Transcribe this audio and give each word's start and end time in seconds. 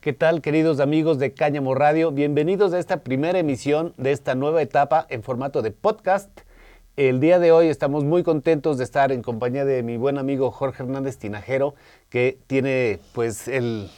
¿Qué 0.00 0.14
tal, 0.14 0.40
queridos 0.40 0.80
amigos 0.80 1.18
de 1.18 1.34
Cáñamo 1.34 1.74
Radio? 1.74 2.10
Bienvenidos 2.10 2.72
a 2.72 2.78
esta 2.78 3.02
primera 3.02 3.38
emisión 3.38 3.92
de 3.98 4.12
esta 4.12 4.34
nueva 4.34 4.62
etapa 4.62 5.06
en 5.10 5.22
formato 5.22 5.60
de 5.60 5.72
podcast. 5.72 6.30
El 6.96 7.20
día 7.20 7.38
de 7.38 7.52
hoy 7.52 7.66
estamos 7.66 8.04
muy 8.04 8.22
contentos 8.22 8.78
de 8.78 8.84
estar 8.84 9.12
en 9.12 9.20
compañía 9.20 9.66
de 9.66 9.82
mi 9.82 9.98
buen 9.98 10.16
amigo 10.16 10.50
Jorge 10.52 10.84
Hernández 10.84 11.18
Tinajero, 11.18 11.74
que 12.08 12.38
tiene 12.46 12.98
pues 13.12 13.46
el, 13.46 13.90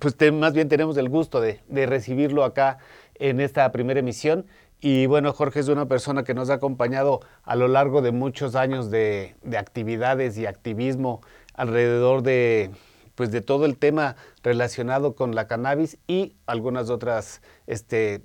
pues 0.00 0.16
más 0.32 0.54
bien 0.54 0.70
tenemos 0.70 0.96
el 0.96 1.10
gusto 1.10 1.42
de, 1.42 1.60
recibirlo 1.68 2.42
acá 2.42 2.78
en 3.16 3.40
esta 3.42 3.70
primera 3.72 4.00
emisión. 4.00 4.46
Y 4.80 5.04
bueno, 5.04 5.34
Jorge 5.34 5.60
es 5.60 5.68
una 5.68 5.84
persona 5.84 6.24
que 6.24 6.32
nos 6.32 6.48
ha 6.48 6.54
acompañado 6.54 7.20
a 7.42 7.56
lo 7.56 7.68
largo 7.68 8.00
de 8.00 8.12
muchos 8.12 8.54
años 8.54 8.90
de, 8.90 9.34
de 9.42 9.58
actividades 9.58 10.38
y 10.38 10.46
activismo 10.46 11.20
alrededor 11.52 12.22
de, 12.22 12.70
pues 13.20 13.30
de 13.30 13.42
todo 13.42 13.66
el 13.66 13.76
tema 13.76 14.16
relacionado 14.42 15.14
con 15.14 15.34
la 15.34 15.46
cannabis 15.46 15.98
y 16.06 16.36
algunas 16.46 16.88
otras 16.88 17.42
este, 17.66 18.22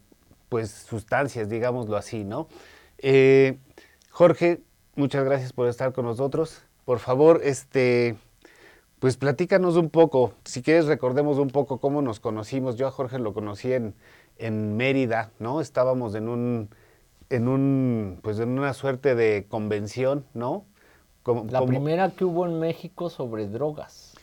pues, 0.48 0.72
sustancias, 0.72 1.50
digámoslo 1.50 1.98
así, 1.98 2.24
¿no? 2.24 2.48
Eh, 3.00 3.58
Jorge, 4.10 4.62
muchas 4.96 5.26
gracias 5.26 5.52
por 5.52 5.68
estar 5.68 5.92
con 5.92 6.06
nosotros. 6.06 6.62
Por 6.86 7.00
favor, 7.00 7.42
este, 7.44 8.16
pues 9.00 9.18
platícanos 9.18 9.76
un 9.76 9.90
poco, 9.90 10.32
si 10.46 10.62
quieres 10.62 10.86
recordemos 10.86 11.40
un 11.40 11.50
poco 11.50 11.82
cómo 11.82 12.02
nos 12.02 12.22
conocimos. 12.22 12.78
Yo 12.78 12.88
a 12.88 12.92
Jorge 12.92 13.20
lo 13.20 13.34
conocí 13.34 13.74
en, 13.74 13.96
en 14.38 14.78
Mérida, 14.78 15.32
¿no? 15.40 15.60
Estábamos 15.60 16.16
en 16.16 16.30
un, 16.30 16.70
en 17.30 17.50
un, 17.50 18.22
pues 18.24 18.40
en 18.40 18.58
una 18.58 18.74
suerte 18.74 19.14
de 19.14 19.46
convención, 19.50 20.26
¿no? 20.34 20.64
la 21.50 21.66
primera 21.66 22.12
que 22.12 22.24
hubo 22.24 22.46
en 22.46 22.60
México 22.60 23.10
sobre 23.10 23.50
drogas. 23.50 24.15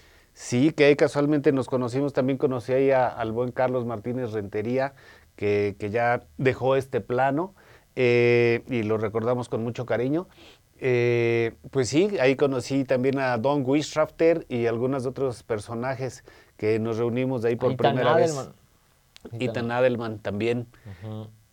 Sí, 0.42 0.72
que 0.72 0.86
ahí 0.86 0.96
casualmente 0.96 1.52
nos 1.52 1.68
conocimos, 1.68 2.12
también 2.12 2.36
conocí 2.36 2.72
ahí 2.72 2.90
al 2.90 3.30
buen 3.30 3.52
Carlos 3.52 3.86
Martínez 3.86 4.32
Rentería, 4.32 4.92
que, 5.36 5.76
ya 5.88 6.24
dejó 6.36 6.74
este 6.74 7.00
plano 7.00 7.54
eh, 7.94 8.64
y 8.68 8.82
lo 8.82 8.98
recordamos 8.98 9.48
con 9.48 9.62
mucho 9.62 9.86
cariño. 9.86 10.26
Eh, 10.80 11.54
pues 11.70 11.88
sí, 11.90 12.18
ahí 12.20 12.34
conocí 12.34 12.82
también 12.82 13.20
a 13.20 13.38
Don 13.38 13.62
Wishrafter 13.64 14.44
y 14.48 14.66
algunos 14.66 15.06
otros 15.06 15.44
personajes 15.44 16.24
que 16.56 16.80
nos 16.80 16.98
reunimos 16.98 17.42
de 17.42 17.50
ahí 17.50 17.56
por 17.56 17.76
primera 17.76 18.14
vez. 18.14 18.50
Ethan 19.38 19.70
Adelman 19.70 20.18
también. 20.18 20.66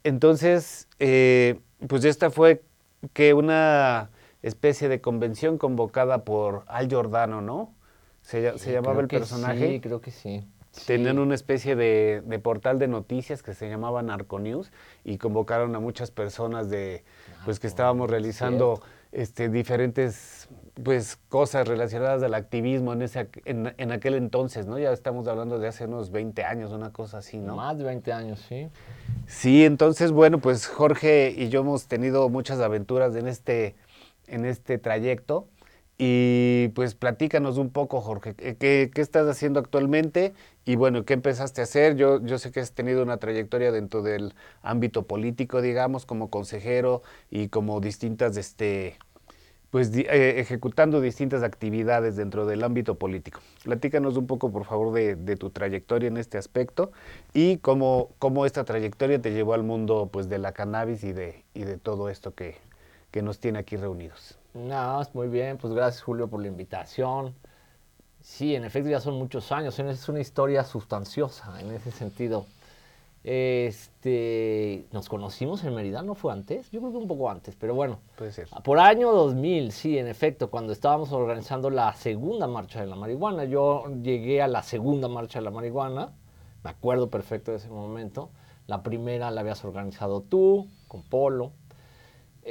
Entonces, 0.03 0.88
eh, 0.98 1.59
pues 1.88 2.06
esta 2.06 2.31
fue 2.31 2.64
que 3.14 3.36
una 3.36 4.09
especie 4.42 4.90
de 4.90 5.00
convención 5.00 5.59
convocada 5.59 6.26
por 6.26 6.64
Al 6.68 6.88
Giordano, 6.88 7.42
¿no? 7.42 7.76
Se, 8.30 8.72
llamaba 8.72 9.02
el 9.02 9.08
personaje. 9.08 9.67
Sí, 9.67 9.80
creo 9.80 10.02
que 10.02 10.11
sí. 10.11 10.44
Tenían 10.85 11.17
una 11.17 11.33
especie 11.33 11.75
de, 11.75 12.39
portal 12.44 12.77
de 12.77 12.88
noticias 12.88 13.41
que 13.41 13.55
se 13.55 13.67
llamaba 13.67 14.03
Narconews 14.03 14.72
y 15.03 15.17
convocaron 15.17 15.75
a 15.75 15.80
muchas 15.80 16.11
personas 16.11 16.69
de, 16.69 17.03
pues 17.44 17.59
que 17.59 17.66
estábamos 17.66 18.07
realizando 18.07 18.83
este, 19.11 19.50
diferentes 19.50 20.47
pues 20.83 21.17
cosas 21.27 21.67
relacionadas 21.67 22.22
al 22.22 22.35
activismo 22.35 22.94
en, 22.94 23.02
ese, 23.02 23.30
en, 23.45 23.91
aquel 23.91 24.13
entonces, 24.13 24.67
¿no? 24.67 24.77
Ya 24.77 24.91
estamos 24.91 25.27
hablando 25.27 25.57
de 25.57 25.67
hace 25.67 25.85
unos 25.85 26.11
20 26.11 26.44
años, 26.44 26.72
una 26.72 26.94
cosa 26.94 27.17
así, 27.17 27.38
¿no? 27.39 27.55
Más 27.55 27.80
de 27.80 27.83
20 27.85 28.13
años, 28.13 28.45
sí. 28.47 28.69
Sí, 29.25 29.66
entonces, 29.66 30.11
bueno, 30.11 30.38
pues 30.38 30.67
Jorge 30.67 31.33
y 31.35 31.50
yo 31.50 31.61
hemos 31.61 31.88
tenido 31.88 32.30
muchas 32.30 32.59
aventuras 32.59 33.16
en 33.16 33.27
este, 33.27 33.75
en 34.27 34.45
este 34.45 34.77
trayecto. 34.77 35.47
Y 36.02 36.69
pues 36.75 36.95
platícanos 36.95 37.58
un 37.58 37.72
poco, 37.72 38.00
Jorge, 38.00 38.33
¿qué, 38.33 38.89
estás 38.95 39.28
haciendo 39.28 39.59
actualmente? 39.59 40.33
Y 40.64 40.78
bueno, 40.78 41.03
¿qué 41.03 41.14
empezaste 41.14 41.59
a 41.59 41.66
hacer? 41.66 41.97
Yo, 41.97 42.22
yo 42.25 42.38
sé 42.40 42.53
que 42.53 42.62
has 42.62 42.72
tenido 42.72 43.03
una 43.03 43.18
trayectoria 43.18 43.74
dentro 43.74 44.01
del 44.01 44.34
ámbito 44.62 45.03
político, 45.03 45.62
digamos, 45.62 46.06
como 46.06 46.29
consejero 46.29 47.03
y 47.29 47.50
como 47.50 47.81
distintas, 47.81 48.38
este, 48.38 48.97
pues 49.72 49.94
eh, 49.94 50.40
ejecutando 50.40 51.01
distintas 51.01 51.44
actividades 51.44 52.16
dentro 52.16 52.45
del 52.45 52.63
ámbito 52.63 52.95
político. 52.95 53.41
Platícanos 53.66 54.16
un 54.16 54.25
poco, 54.25 54.53
por 54.53 54.63
favor, 54.63 54.94
de, 54.94 55.35
tu 55.35 55.50
trayectoria 55.50 56.07
en 56.07 56.16
este 56.16 56.38
aspecto 56.38 56.94
y 57.34 57.57
cómo, 57.57 58.12
cómo, 58.19 58.45
esta 58.45 58.63
trayectoria 58.63 59.22
te 59.22 59.34
llevó 59.34 59.53
al 59.53 59.63
mundo 59.63 60.07
pues, 60.09 60.29
de 60.29 60.38
la 60.38 60.53
cannabis 60.53 61.03
y 61.03 61.12
de, 61.12 61.44
y 61.53 61.66
de 61.66 61.78
todo 61.78 62.07
esto 62.09 62.34
que, 62.34 62.56
que 63.12 63.22
nos 63.22 63.40
tiene 63.40 63.59
aquí 63.59 63.78
reunidos. 63.78 64.38
No, 64.53 65.02
muy 65.14 65.28
bien, 65.28 65.58
pues 65.58 65.74
gracias 65.74 66.03
Julio 66.03 66.28
por 66.28 66.42
la 66.42 66.47
invitación. 66.47 67.36
Sí, 68.22 68.56
en 68.56 68.66
efecto 68.66 68.90
ya 68.90 69.00
son 69.00 69.16
muchos 69.16 69.52
años, 69.52 69.80
es 69.80 70.09
una 70.09 70.20
historia 70.20 70.64
sustanciosa 70.64 71.59
en 71.62 71.72
ese 71.72 71.92
sentido. 71.92 72.46
Este, 73.24 74.86
nos 74.94 75.09
conocimos 75.09 75.64
en 75.64 75.75
Mérida, 75.75 76.02
¿no 76.02 76.16
fue 76.16 76.31
antes? 76.31 76.72
Yo 76.72 76.80
creo 76.80 76.92
que 76.92 76.98
un 76.98 77.08
poco 77.08 77.30
antes, 77.30 77.56
pero 77.56 77.75
bueno. 77.75 78.00
Puede 78.18 78.31
ser. 78.31 78.48
Por 78.64 78.80
año 78.80 79.12
2000, 79.12 79.72
sí, 79.72 79.98
en 79.98 80.08
efecto, 80.08 80.50
cuando 80.50 80.72
estábamos 80.72 81.12
organizando 81.12 81.69
la 81.69 81.94
segunda 81.94 82.48
marcha 82.48 82.80
de 82.80 82.88
la 82.88 82.96
marihuana. 82.96 83.44
Yo 83.44 83.86
llegué 84.02 84.42
a 84.42 84.48
la 84.48 84.64
segunda 84.64 85.09
marcha 85.09 85.40
de 85.40 85.46
la 85.46 85.52
marihuana, 85.52 86.14
me 86.64 86.69
acuerdo 86.69 87.09
perfecto 87.09 87.52
de 87.52 87.58
ese 87.58 87.69
momento. 87.69 88.30
La 88.68 88.84
primera 88.84 89.31
la 89.31 89.42
habías 89.42 89.66
organizado 89.66 90.22
tú, 90.22 90.68
con 90.88 91.03
Polo. 91.03 91.52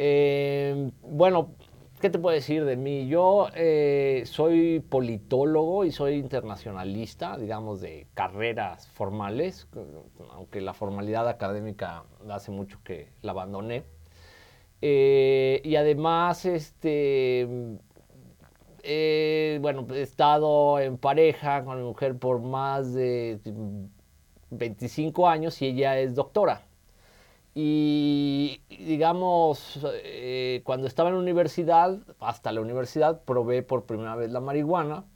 Eh, 0.01 0.93
bueno, 1.03 1.57
¿Qué 2.01 2.11
te 2.11 2.21
puedo 2.21 2.33
decir 2.33 2.65
de 2.65 2.77
mí? 2.77 3.09
Yo 3.09 3.49
eh, 3.57 4.23
soy 4.25 4.79
politólogo 4.79 5.85
y 5.85 5.91
soy 5.91 6.15
internacionalista, 6.15 7.37
digamos, 7.37 7.81
de 7.81 8.07
carreras 8.15 8.87
formales, 8.87 9.67
aunque 10.31 10.61
la 10.61 10.75
formalidad 10.75 11.29
académica 11.29 12.05
hace 12.31 12.53
mucho 12.53 12.79
que 12.85 13.09
la 13.23 13.33
abandoné. 13.33 13.83
Eh, 14.81 15.61
y 15.65 15.75
además, 15.75 16.45
este, 16.45 17.49
eh, 18.85 19.59
bueno, 19.61 19.85
he 19.93 20.03
estado 20.03 20.79
en 20.79 20.99
pareja 20.99 21.65
con 21.65 21.79
mi 21.79 21.85
mujer 21.85 22.17
por 22.17 22.41
más 22.41 22.95
de 22.95 23.41
25 24.51 25.29
años 25.29 25.61
y 25.63 25.67
ella 25.67 25.99
es 25.99 26.15
doctora. 26.15 26.68
Y 27.61 28.61
digamos, 28.69 29.81
eh, 30.05 30.61
cuando 30.63 30.87
estaba 30.87 31.09
en 31.09 31.17
la 31.17 31.23
universidad, 31.23 31.99
hasta 32.21 32.53
la 32.53 32.61
universidad, 32.61 33.23
probé 33.25 33.65
por 33.65 33.83
primera 33.83 34.15
vez 34.15 34.31
la 34.31 34.39
marihuana. 34.39 35.07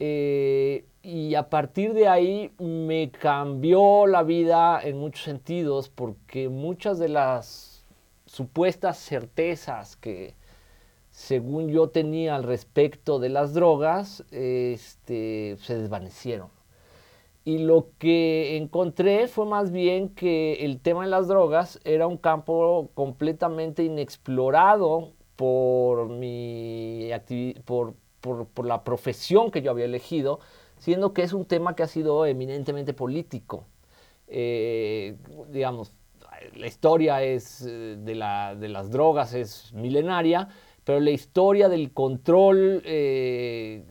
Eh, 0.00 0.84
y 1.04 1.36
a 1.36 1.48
partir 1.48 1.92
de 1.92 2.08
ahí 2.08 2.50
me 2.58 3.12
cambió 3.12 4.08
la 4.08 4.24
vida 4.24 4.80
en 4.82 4.98
muchos 4.98 5.22
sentidos 5.22 5.88
porque 5.90 6.48
muchas 6.48 6.98
de 6.98 7.08
las 7.08 7.84
supuestas 8.26 8.98
certezas 8.98 9.94
que 9.94 10.34
según 11.12 11.68
yo 11.68 11.90
tenía 11.90 12.34
al 12.34 12.42
respecto 12.42 13.20
de 13.20 13.28
las 13.28 13.54
drogas 13.54 14.24
este, 14.32 15.56
se 15.60 15.78
desvanecieron. 15.78 16.59
Y 17.44 17.58
lo 17.58 17.88
que 17.98 18.56
encontré 18.56 19.26
fue 19.26 19.46
más 19.46 19.72
bien 19.72 20.10
que 20.10 20.64
el 20.64 20.80
tema 20.80 21.04
de 21.04 21.10
las 21.10 21.26
drogas 21.26 21.80
era 21.84 22.06
un 22.06 22.18
campo 22.18 22.90
completamente 22.94 23.82
inexplorado 23.82 25.14
por, 25.36 26.10
mi 26.10 27.10
por, 27.64 27.94
por, 28.20 28.66
la 28.66 28.84
profesión 28.84 29.50
que 29.50 29.62
yo 29.62 29.70
había 29.70 29.86
elegido, 29.86 30.40
siendo 30.76 31.14
que 31.14 31.22
es 31.22 31.32
un 31.32 31.46
tema 31.46 31.74
que 31.74 31.82
ha 31.82 31.86
sido 31.86 32.26
eminentemente 32.26 32.92
político. 32.92 33.64
Eh, 34.28 35.16
digamos, 35.50 35.92
la 36.54 36.66
historia 36.66 37.22
es 37.22 37.62
eh, 37.62 37.96
de, 37.98 38.14
la, 38.14 38.54
de, 38.54 38.68
las 38.68 38.90
drogas 38.90 39.34
es 39.34 39.72
milenaria, 39.72 40.48
pero 40.84 41.00
la 41.00 41.10
historia 41.10 41.68
del 41.68 41.92
control 41.92 42.82
eh, 42.84 43.84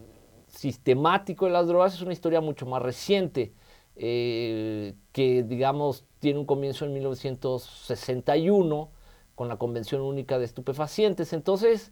sistemático 0.50 1.46
de 1.46 1.52
las 1.52 1.68
drogas 1.68 1.94
es 1.94 2.02
una 2.02 2.14
historia 2.14 2.42
mucho 2.42 2.66
más 2.66 2.82
reciente, 2.82 3.54
eh, 3.96 4.96
que 5.12 5.44
digamos 5.44 6.06
tiene 6.20 6.40
un 6.40 6.46
comienzo 6.46 6.86
en 6.86 6.94
1961 6.94 8.90
con 9.36 9.48
la 9.48 9.58
Convención 9.58 10.02
Única 10.02 10.38
de 10.38 10.46
Estupefacientes. 10.46 11.34
Entonces, 11.34 11.92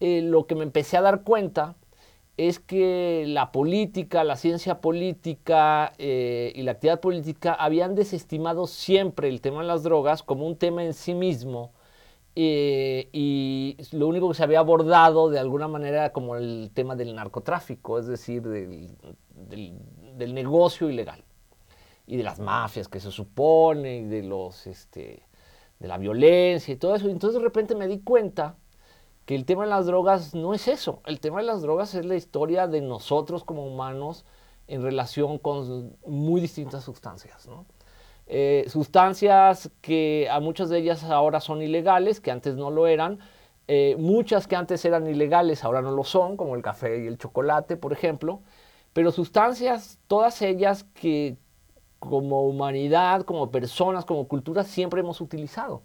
eh, 0.00 0.22
lo 0.22 0.46
que 0.46 0.54
me 0.54 0.64
empecé 0.64 0.96
a 0.96 1.02
dar 1.02 1.22
cuenta 1.22 1.76
es 2.36 2.58
que 2.58 3.24
la 3.26 3.52
política, 3.52 4.24
la 4.24 4.36
ciencia 4.36 4.80
política 4.80 5.92
eh, 5.98 6.52
y 6.54 6.62
la 6.62 6.72
actividad 6.72 7.00
política 7.00 7.52
habían 7.52 7.94
desestimado 7.94 8.66
siempre 8.66 9.28
el 9.28 9.40
tema 9.40 9.60
de 9.60 9.66
las 9.66 9.82
drogas 9.82 10.22
como 10.22 10.46
un 10.46 10.56
tema 10.56 10.84
en 10.84 10.94
sí 10.94 11.14
mismo 11.14 11.72
eh, 12.36 13.08
y 13.12 13.76
lo 13.92 14.06
único 14.06 14.28
que 14.28 14.34
se 14.34 14.44
había 14.44 14.60
abordado 14.60 15.30
de 15.30 15.38
alguna 15.38 15.68
manera 15.68 15.98
era 15.98 16.12
como 16.12 16.36
el 16.36 16.70
tema 16.72 16.94
del 16.94 17.14
narcotráfico, 17.14 17.98
es 17.98 18.06
decir, 18.06 18.42
del, 18.42 18.96
del, 19.48 20.34
negocio 20.34 20.88
ilegal 20.88 21.24
y 22.06 22.16
de 22.16 22.22
las 22.22 22.38
mafias 22.38 22.88
que 22.88 23.00
se 23.00 23.10
supone 23.10 23.98
y 23.98 24.04
de 24.04 24.22
los 24.22 24.66
este, 24.66 25.26
de 25.80 25.88
la 25.88 25.98
violencia 25.98 26.72
y 26.72 26.76
todo 26.76 26.94
eso. 26.94 27.08
Entonces 27.08 27.40
de 27.40 27.44
repente 27.44 27.74
me 27.74 27.88
di 27.88 28.00
cuenta 28.00 28.56
que 29.26 29.34
el 29.34 29.44
tema 29.44 29.64
de 29.64 29.70
las 29.70 29.86
drogas 29.86 30.34
no 30.34 30.54
es 30.54 30.68
eso. 30.68 31.00
El 31.06 31.20
tema 31.20 31.40
de 31.40 31.46
las 31.46 31.62
drogas 31.62 31.94
es 31.94 32.04
la 32.04 32.16
historia 32.16 32.68
de 32.68 32.80
nosotros 32.80 33.44
como 33.44 33.66
humanos 33.66 34.24
en 34.68 34.82
relación 34.82 35.38
con 35.38 35.96
muy 36.06 36.40
distintas 36.40 36.84
sustancias. 36.84 37.48
Eh, 38.32 38.66
sustancias 38.68 39.72
que 39.80 40.28
a 40.30 40.38
muchas 40.38 40.68
de 40.68 40.78
ellas 40.78 41.02
ahora 41.02 41.40
son 41.40 41.62
ilegales, 41.62 42.20
que 42.20 42.30
antes 42.30 42.54
no 42.54 42.70
lo 42.70 42.86
eran, 42.86 43.18
eh, 43.66 43.96
muchas 43.98 44.46
que 44.46 44.54
antes 44.54 44.84
eran 44.84 45.08
ilegales 45.08 45.64
ahora 45.64 45.82
no 45.82 45.90
lo 45.90 46.04
son, 46.04 46.36
como 46.36 46.54
el 46.54 46.62
café 46.62 47.02
y 47.02 47.08
el 47.08 47.18
chocolate, 47.18 47.76
por 47.76 47.92
ejemplo, 47.92 48.40
pero 48.92 49.10
sustancias, 49.10 49.98
todas 50.06 50.42
ellas 50.42 50.84
que 50.94 51.38
como 51.98 52.44
humanidad, 52.46 53.22
como 53.22 53.50
personas, 53.50 54.04
como 54.04 54.28
cultura, 54.28 54.62
siempre 54.62 55.00
hemos 55.00 55.20
utilizado. 55.20 55.82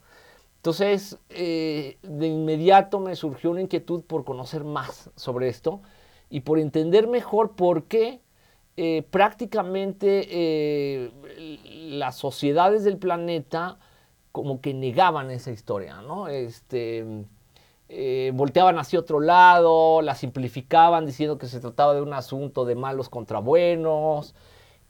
Entonces, 0.58 1.18
eh, 1.30 1.98
de 2.04 2.28
inmediato 2.28 3.00
me 3.00 3.16
surgió 3.16 3.50
una 3.52 3.62
inquietud 3.62 4.04
por 4.04 4.24
conocer 4.24 4.64
más 4.64 5.10
sobre 5.16 5.50
esto 5.50 5.82
y 6.30 6.42
por 6.42 6.60
entender 6.60 7.08
mejor 7.08 7.56
por 7.56 7.86
qué 7.86 8.22
eh, 8.78 9.04
prácticamente 9.10 10.28
eh, 10.30 11.12
las 11.90 12.16
sociedades 12.16 12.84
del 12.84 12.98
planeta 12.98 13.78
como 14.32 14.62
que 14.62 14.74
negaban 14.74 15.32
esa 15.32 15.52
historia, 15.52 16.02
¿no? 16.02 16.28
Este, 16.28 17.06
volteaban 18.34 18.78
hacia 18.78 19.00
otro 19.00 19.20
lado, 19.22 20.02
la 20.02 20.16
simplificaban 20.16 21.06
diciendo 21.06 21.38
que 21.38 21.48
se 21.48 21.60
trataba 21.60 21.94
de 21.94 22.02
un 22.02 22.14
asunto 22.14 22.66
de 22.66 22.76
malos 22.76 23.08
contra 23.10 23.40
buenos, 23.40 24.36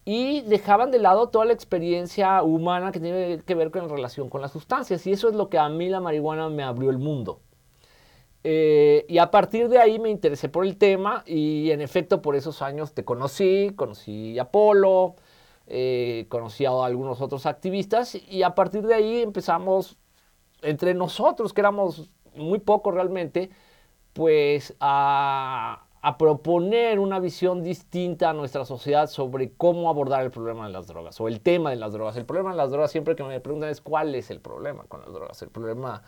y 0.05 0.41
dejaban 0.41 0.91
de 0.91 0.99
lado 0.99 1.29
toda 1.29 1.45
la 1.45 1.53
experiencia 1.53 2.43
humana 2.43 2.91
que 2.91 2.99
tiene 2.99 3.41
que 3.43 3.55
ver 3.55 3.71
con 3.71 3.89
relación 3.89 4.29
con 4.29 4.39
las 4.39 4.51
sustancias. 4.51 5.05
Y 5.07 5.11
eso 5.11 5.27
es 5.29 5.35
lo 5.35 5.49
que 5.49 5.57
a 5.57 5.67
mí 5.67 5.89
la 5.89 5.99
marihuana 5.99 6.47
me 6.49 6.63
abrió 6.63 6.91
el 6.91 6.99
mundo. 6.99 7.39
Eh, 8.47 9.07
y 9.09 9.18
a 9.18 9.31
partir 9.31 9.69
de 9.69 9.80
ahí 9.80 9.97
me 9.97 10.12
interesé 10.12 10.50
por 10.50 10.68
el 10.68 10.77
tema 10.77 11.24
y 11.25 11.71
en 11.71 11.81
efecto 11.81 12.21
por 12.21 12.36
esos 12.36 12.62
años 12.62 12.94
te 12.94 13.03
conocí, 13.03 13.71
conocí 13.75 14.38
a 14.38 14.44
Apolo, 14.44 15.15
eh, 15.65 16.27
conocí 16.30 16.63
a 16.63 16.69
algunos 16.86 17.21
otros 17.21 17.47
activistas 17.47 18.13
y 18.13 18.44
a 18.44 18.53
partir 18.53 18.86
de 18.86 18.94
ahí 18.94 19.24
empezamos 19.24 19.97
entre 20.62 20.94
nosotros, 20.94 21.53
que 21.53 21.62
éramos 21.62 22.12
muy 22.36 22.59
pocos 22.59 22.94
realmente, 22.94 23.50
pues 24.13 24.75
a, 24.80 25.88
a 26.03 26.18
proponer 26.19 27.00
una 27.00 27.19
visión 27.19 27.63
distinta 27.63 28.30
a 28.30 28.33
nuestra 28.33 28.63
sociedad 28.63 29.07
sobre 29.07 29.53
cómo 29.53 29.89
abordar 29.89 30.24
el 30.24 30.30
problema 30.30 30.68
de 30.68 30.71
las 30.71 30.86
drogas 30.86 31.19
o 31.19 31.27
el 31.27 31.41
tema 31.41 31.71
de 31.71 31.77
las 31.77 31.94
drogas. 31.94 32.15
El 32.15 32.25
problema 32.27 32.51
de 32.51 32.57
las 32.57 32.69
drogas 32.69 32.91
siempre 32.91 33.15
que 33.15 33.24
me 33.24 33.39
preguntan 33.39 33.71
es 33.71 33.81
cuál 33.81 34.13
es 34.13 34.30
el 34.30 34.39
problema 34.39 34.83
con 34.83 35.01
las 35.01 35.12
drogas. 35.12 35.41
El 35.41 35.50
problema, 35.50 36.03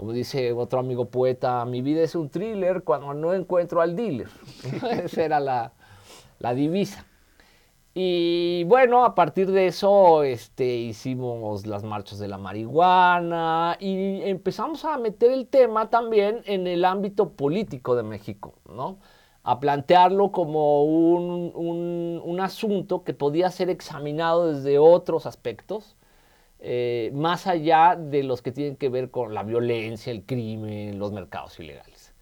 como 0.00 0.14
dice 0.14 0.50
otro 0.54 0.80
amigo 0.80 1.10
poeta, 1.10 1.62
mi 1.66 1.82
vida 1.82 2.00
es 2.00 2.14
un 2.14 2.30
thriller 2.30 2.84
cuando 2.84 3.12
no 3.12 3.34
encuentro 3.34 3.82
al 3.82 3.94
dealer. 3.94 4.30
Esa 5.04 5.24
era 5.24 5.40
la, 5.40 5.74
la 6.38 6.54
divisa. 6.54 7.04
Y 7.92 8.64
bueno, 8.64 9.04
a 9.04 9.14
partir 9.14 9.50
de 9.50 9.66
eso 9.66 10.22
este, 10.22 10.64
hicimos 10.64 11.66
las 11.66 11.84
marchas 11.84 12.18
de 12.18 12.28
la 12.28 12.38
marihuana 12.38 13.76
y 13.78 14.22
empezamos 14.22 14.86
a 14.86 14.96
meter 14.96 15.32
el 15.32 15.46
tema 15.46 15.90
también 15.90 16.40
en 16.46 16.66
el 16.66 16.86
ámbito 16.86 17.32
político 17.32 17.94
de 17.94 18.02
México, 18.02 18.54
¿no? 18.74 19.00
A 19.42 19.60
plantearlo 19.60 20.32
como 20.32 20.82
un, 20.82 22.22
un, 22.24 22.40
asunto 22.40 23.04
que 23.04 23.12
podía 23.12 23.50
ser 23.50 23.68
examinado 23.68 24.50
desde 24.50 24.78
otros 24.78 25.26
aspectos, 25.26 25.94
eh, 26.60 27.10
más 27.14 27.46
allá 27.46 27.96
de 27.98 28.22
los 28.22 28.42
que 28.42 28.52
tienen 28.52 28.76
que 28.76 28.88
ver 28.88 29.10
con 29.10 29.34
la 29.34 29.42
violencia, 29.42 30.12
el 30.12 30.24
crimen, 30.24 30.98
los 30.98 31.12
mercados 31.12 31.58
ilegales. 31.58 32.14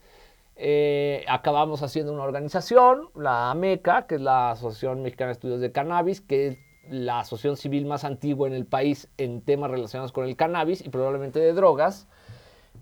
Eh, 0.55 1.25
acabamos 1.29 1.83
haciendo 1.83 2.13
una 2.13 2.23
organización, 2.23 3.11
la 3.15 3.51
AMECA, 3.51 4.07
que 4.07 4.17
es 4.17 4.21
la 4.21 4.53
Asociación 4.53 5.03
Mexicana 5.03 5.29
de 5.29 5.33
Estudios 5.33 5.61
de 5.61 5.73
Cannabis, 5.73 6.21
que 6.21 6.49
es 6.49 6.59
la 6.89 7.21
asociación 7.21 7.57
civil 7.57 7.87
más 7.87 8.05
antigua 8.05 8.49
en 8.49 8.55
el 8.55 8.65
país 8.65 9.09
en 9.19 9.43
temas 9.43 9.71
relacionados 9.71 10.13
con 10.13 10.25
el 10.25 10.37
cannabis 10.37 10.85
y 10.85 10.89
probablemente 10.89 11.39
de 11.39 11.53
drogas. 11.53 12.09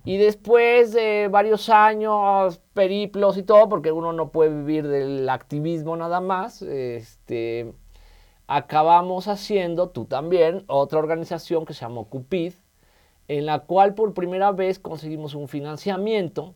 Y 0.05 0.19
después 0.19 0.93
de 0.93 1.29
varios 1.29 1.69
años, 1.69 2.61
periplos 2.75 3.37
y 3.37 3.43
todo, 3.43 3.69
porque 3.69 3.91
uno 3.91 4.13
no 4.13 4.31
puede 4.31 4.51
vivir 4.51 4.87
del 4.87 5.29
activismo 5.29 5.97
nada 5.97 6.21
más, 6.21 6.63
este, 6.63 7.73
acabamos 8.47 9.29
haciendo, 9.29 9.91
tú 9.91 10.05
también, 10.05 10.65
otra 10.67 10.99
organización 10.99 11.65
que 11.67 11.75
se 11.75 11.81
llamó 11.83 12.09
CUPID, 12.09 12.55
en 13.29 13.47
la 13.47 13.61
cual 13.61 13.95
por 13.95 14.15
primera 14.15 14.53
vez 14.53 14.79
conseguimos 14.79 15.35
un 15.35 15.49
financiamiento 15.49 16.55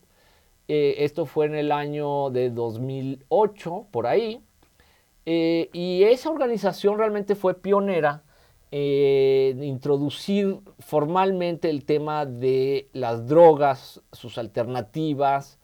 eh, 0.72 1.04
esto 1.04 1.26
fue 1.26 1.46
en 1.46 1.56
el 1.56 1.72
año 1.72 2.31
de 2.31 2.48
2008, 2.48 3.87
por 3.90 4.06
ahí. 4.06 4.40
Eh, 5.26 5.69
y 5.72 6.04
esa 6.04 6.31
organización 6.31 6.96
realmente 6.96 7.34
fue 7.34 7.54
pionera 7.54 8.22
en 8.70 9.64
introducir 9.64 10.60
formalmente 10.78 11.70
el 11.70 11.84
tema 11.84 12.25
de 12.25 12.88
las 12.92 13.26
drogas, 13.26 14.00
sus 14.12 14.38
alternativas 14.38 15.58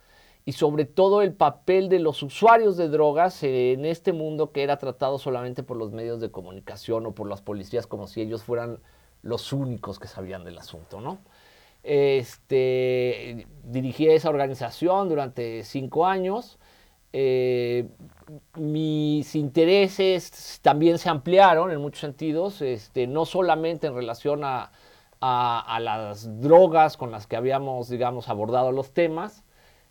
y 0.46 0.52
sobre 0.52 0.84
todo 0.84 1.22
el 1.22 1.34
papel 1.34 1.88
de 1.88 1.98
los 1.98 2.22
usuarios 2.22 2.76
de 2.76 2.88
drogas 2.88 3.43
en 3.43 3.84
este 3.84 4.12
mundo 4.12 4.52
que 4.52 4.62
era 4.62 4.78
tratado 4.78 5.19
solamente 5.19 5.64
por 5.64 5.76
los 5.76 5.90
medios 5.90 6.20
de 6.20 6.31
comunicación 6.31 7.04
o 7.04 7.12
por 7.12 7.28
las 7.28 7.43
policías 7.43 7.88
como 7.88 8.06
si 8.06 8.22
ellos 8.22 8.44
fueran 8.44 8.78
los 9.22 9.52
únicos 9.52 9.98
que 9.98 10.06
sabían 10.06 10.44
del 10.44 10.56
asunto, 10.56 11.00
¿no? 11.00 11.19
Este, 11.82 13.46
dirigí 13.64 14.08
esa 14.08 14.28
organización 14.28 15.08
durante 15.08 15.64
cinco 15.64 16.06
años. 16.06 16.58
Eh, 17.12 17.88
mis 18.56 19.34
intereses 19.34 20.60
también 20.62 20.99
se 20.99 21.08
ampliaron 21.08 21.72
en 21.72 21.81
muchos 21.81 22.00
sentidos, 22.00 22.62
este, 22.62 23.06
no 23.06 23.25
solamente 23.25 23.87
en 23.88 23.94
relación 23.94 24.42
a, 24.44 24.70
las 25.20 26.40
drogas 26.40 26.96
con 26.96 27.10
las 27.10 27.26
que 27.26 27.37
habíamos, 27.37 27.88
digamos, 27.88 28.28
abordado 28.28 28.70
los 28.70 28.92
temas, 28.92 29.42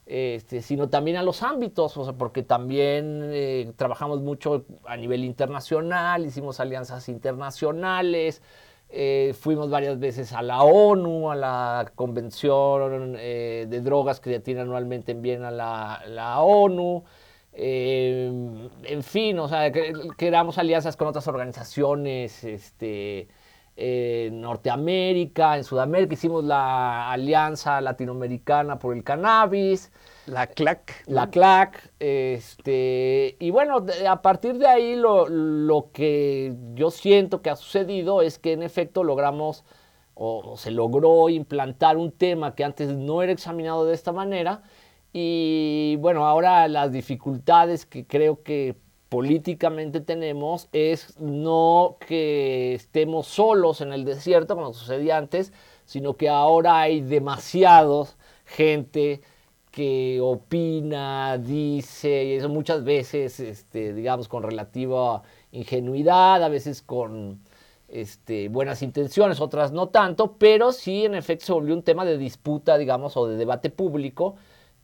este, 0.05 0.61
sino 0.61 0.87
también 0.89 1.17
a 1.17 1.23
los 1.23 1.41
ámbitos, 1.41 1.97
o 1.97 2.03
sea, 2.03 2.13
porque 2.13 2.43
también 2.43 3.21
eh, 3.23 3.73
trabajamos 3.75 4.21
mucho 4.21 4.65
a 4.85 4.97
nivel 4.97 5.23
internacional, 5.23 6.25
hicimos 6.25 6.59
alianzas 6.59 7.09
internacionales, 7.09 8.43
eh, 8.89 9.33
fuimos 9.39 9.71
varias 9.71 9.97
veces 9.97 10.31
a 10.33 10.43
la 10.43 10.61
ONU, 10.61 11.31
a 11.31 11.35
la 11.35 11.91
Convención 11.95 13.15
eh, 13.17 13.65
de 13.67 13.81
Drogas 13.81 14.19
que 14.19 14.29
ya 14.29 14.39
tiene 14.41 14.61
anualmente 14.61 15.11
en 15.11 15.23
Viena 15.23 15.49
la, 15.49 16.03
la 16.07 16.41
ONU. 16.41 17.03
En 17.57 19.01
fin, 19.01 19.39
o 19.39 19.47
sea, 19.47 19.71
creamos 19.71 20.57
alianzas 20.57 20.97
con 20.97 21.07
otras 21.07 21.25
organizaciones 21.29 22.43
este, 22.43 23.29
en 23.77 24.39
Norteamérica, 24.39 25.57
en 25.57 25.63
Sudamérica, 25.63 26.13
hicimos 26.13 26.43
la 26.43 27.11
Alianza 27.11 27.81
Latinoamericana 27.81 28.79
por 28.79 28.95
el 28.95 29.03
Cannabis. 29.03 29.91
La 30.27 30.47
CLAC. 30.47 31.03
La 31.07 31.29
CLAC. 31.29 31.91
Este, 31.99 33.35
y 33.39 33.49
bueno, 33.49 33.85
a 34.07 34.21
partir 34.21 34.57
de 34.57 34.67
ahí 34.67 34.95
lo, 34.95 35.89
que 35.93 36.55
yo 36.73 36.89
siento 36.89 37.41
que 37.41 37.49
ha 37.49 37.55
sucedido 37.55 38.21
es 38.21 38.39
que 38.39 38.53
en 38.53 38.63
efecto 38.63 39.03
logramos 39.03 39.65
o, 40.13 40.55
se 40.55 40.71
logró 40.71 41.27
implantar 41.27 41.97
un 41.97 42.11
tema 42.11 42.55
que 42.55 42.63
antes 42.63 42.89
no 42.93 43.21
era 43.21 43.33
examinado 43.33 43.85
de 43.85 43.93
esta 43.93 44.13
manera. 44.13 44.63
Y 45.11 45.97
bueno, 45.99 46.25
ahora 46.25 46.67
las 46.69 46.91
dificultades 46.91 47.85
que 47.85 48.05
creo 48.05 48.41
que 48.41 48.75
políticamente 49.09 50.01
tenemos 50.01 50.67
es 50.71 51.19
no 51.19 51.97
que 52.07 52.73
estemos 52.73 53.27
solos 53.27 53.81
en 53.81 53.93
el 53.93 54.05
desierto 54.05 54.55
como 54.55 54.73
sucedía 54.73 55.17
antes, 55.17 55.53
sino 55.85 56.15
que 56.17 56.29
ahora 56.29 56.79
hay 56.81 57.01
demasiados 57.01 58.17
gente 58.45 59.21
que 59.71 60.21
opina, 60.21 61.37
dice, 61.37 62.23
y 62.23 62.33
eso 62.35 62.47
muchas 62.47 62.83
veces, 62.85 63.39
este, 63.41 63.93
digamos, 63.93 64.29
con 64.29 64.41
relativa 64.41 65.21
ingenuidad, 65.51 66.41
a 66.43 66.47
veces 66.49 66.81
con 66.81 67.41
este, 67.89 68.47
buenas 68.49 68.81
intenciones, 68.81 69.41
otras 69.41 69.71
no 69.73 69.89
tanto, 69.89 70.37
pero 70.37 70.71
sí 70.71 71.05
en 71.05 71.13
efecto 71.15 71.47
se 71.47 71.53
volvió 71.53 71.75
un 71.75 71.83
tema 71.83 72.05
de 72.05 72.17
disputa, 72.17 72.77
digamos, 72.77 73.17
o 73.17 73.27
de 73.27 73.35
debate 73.35 73.69
público, 73.69 74.35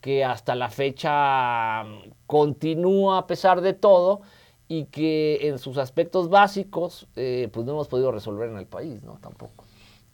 que 0.02 0.26
hasta 0.26 0.56
la 0.56 0.70
fecha 0.70 1.84
continúa 2.26 3.20
a 3.20 3.28
pesar 3.28 3.62
de 3.62 3.74
todo 3.74 4.22
y 4.68 4.86
que 4.86 5.48
en 5.48 5.60
sus 5.60 5.78
aspectos 5.78 6.30
básicos, 6.30 7.08
eh, 7.16 7.50
pues 7.52 7.66
no 7.66 7.74
hemos 7.74 7.88
podido 7.88 8.12
resolver 8.12 8.50
en 8.50 8.58
el 8.58 8.66
país, 8.66 9.04
¿no? 9.04 9.18
Tampoco. 9.22 9.66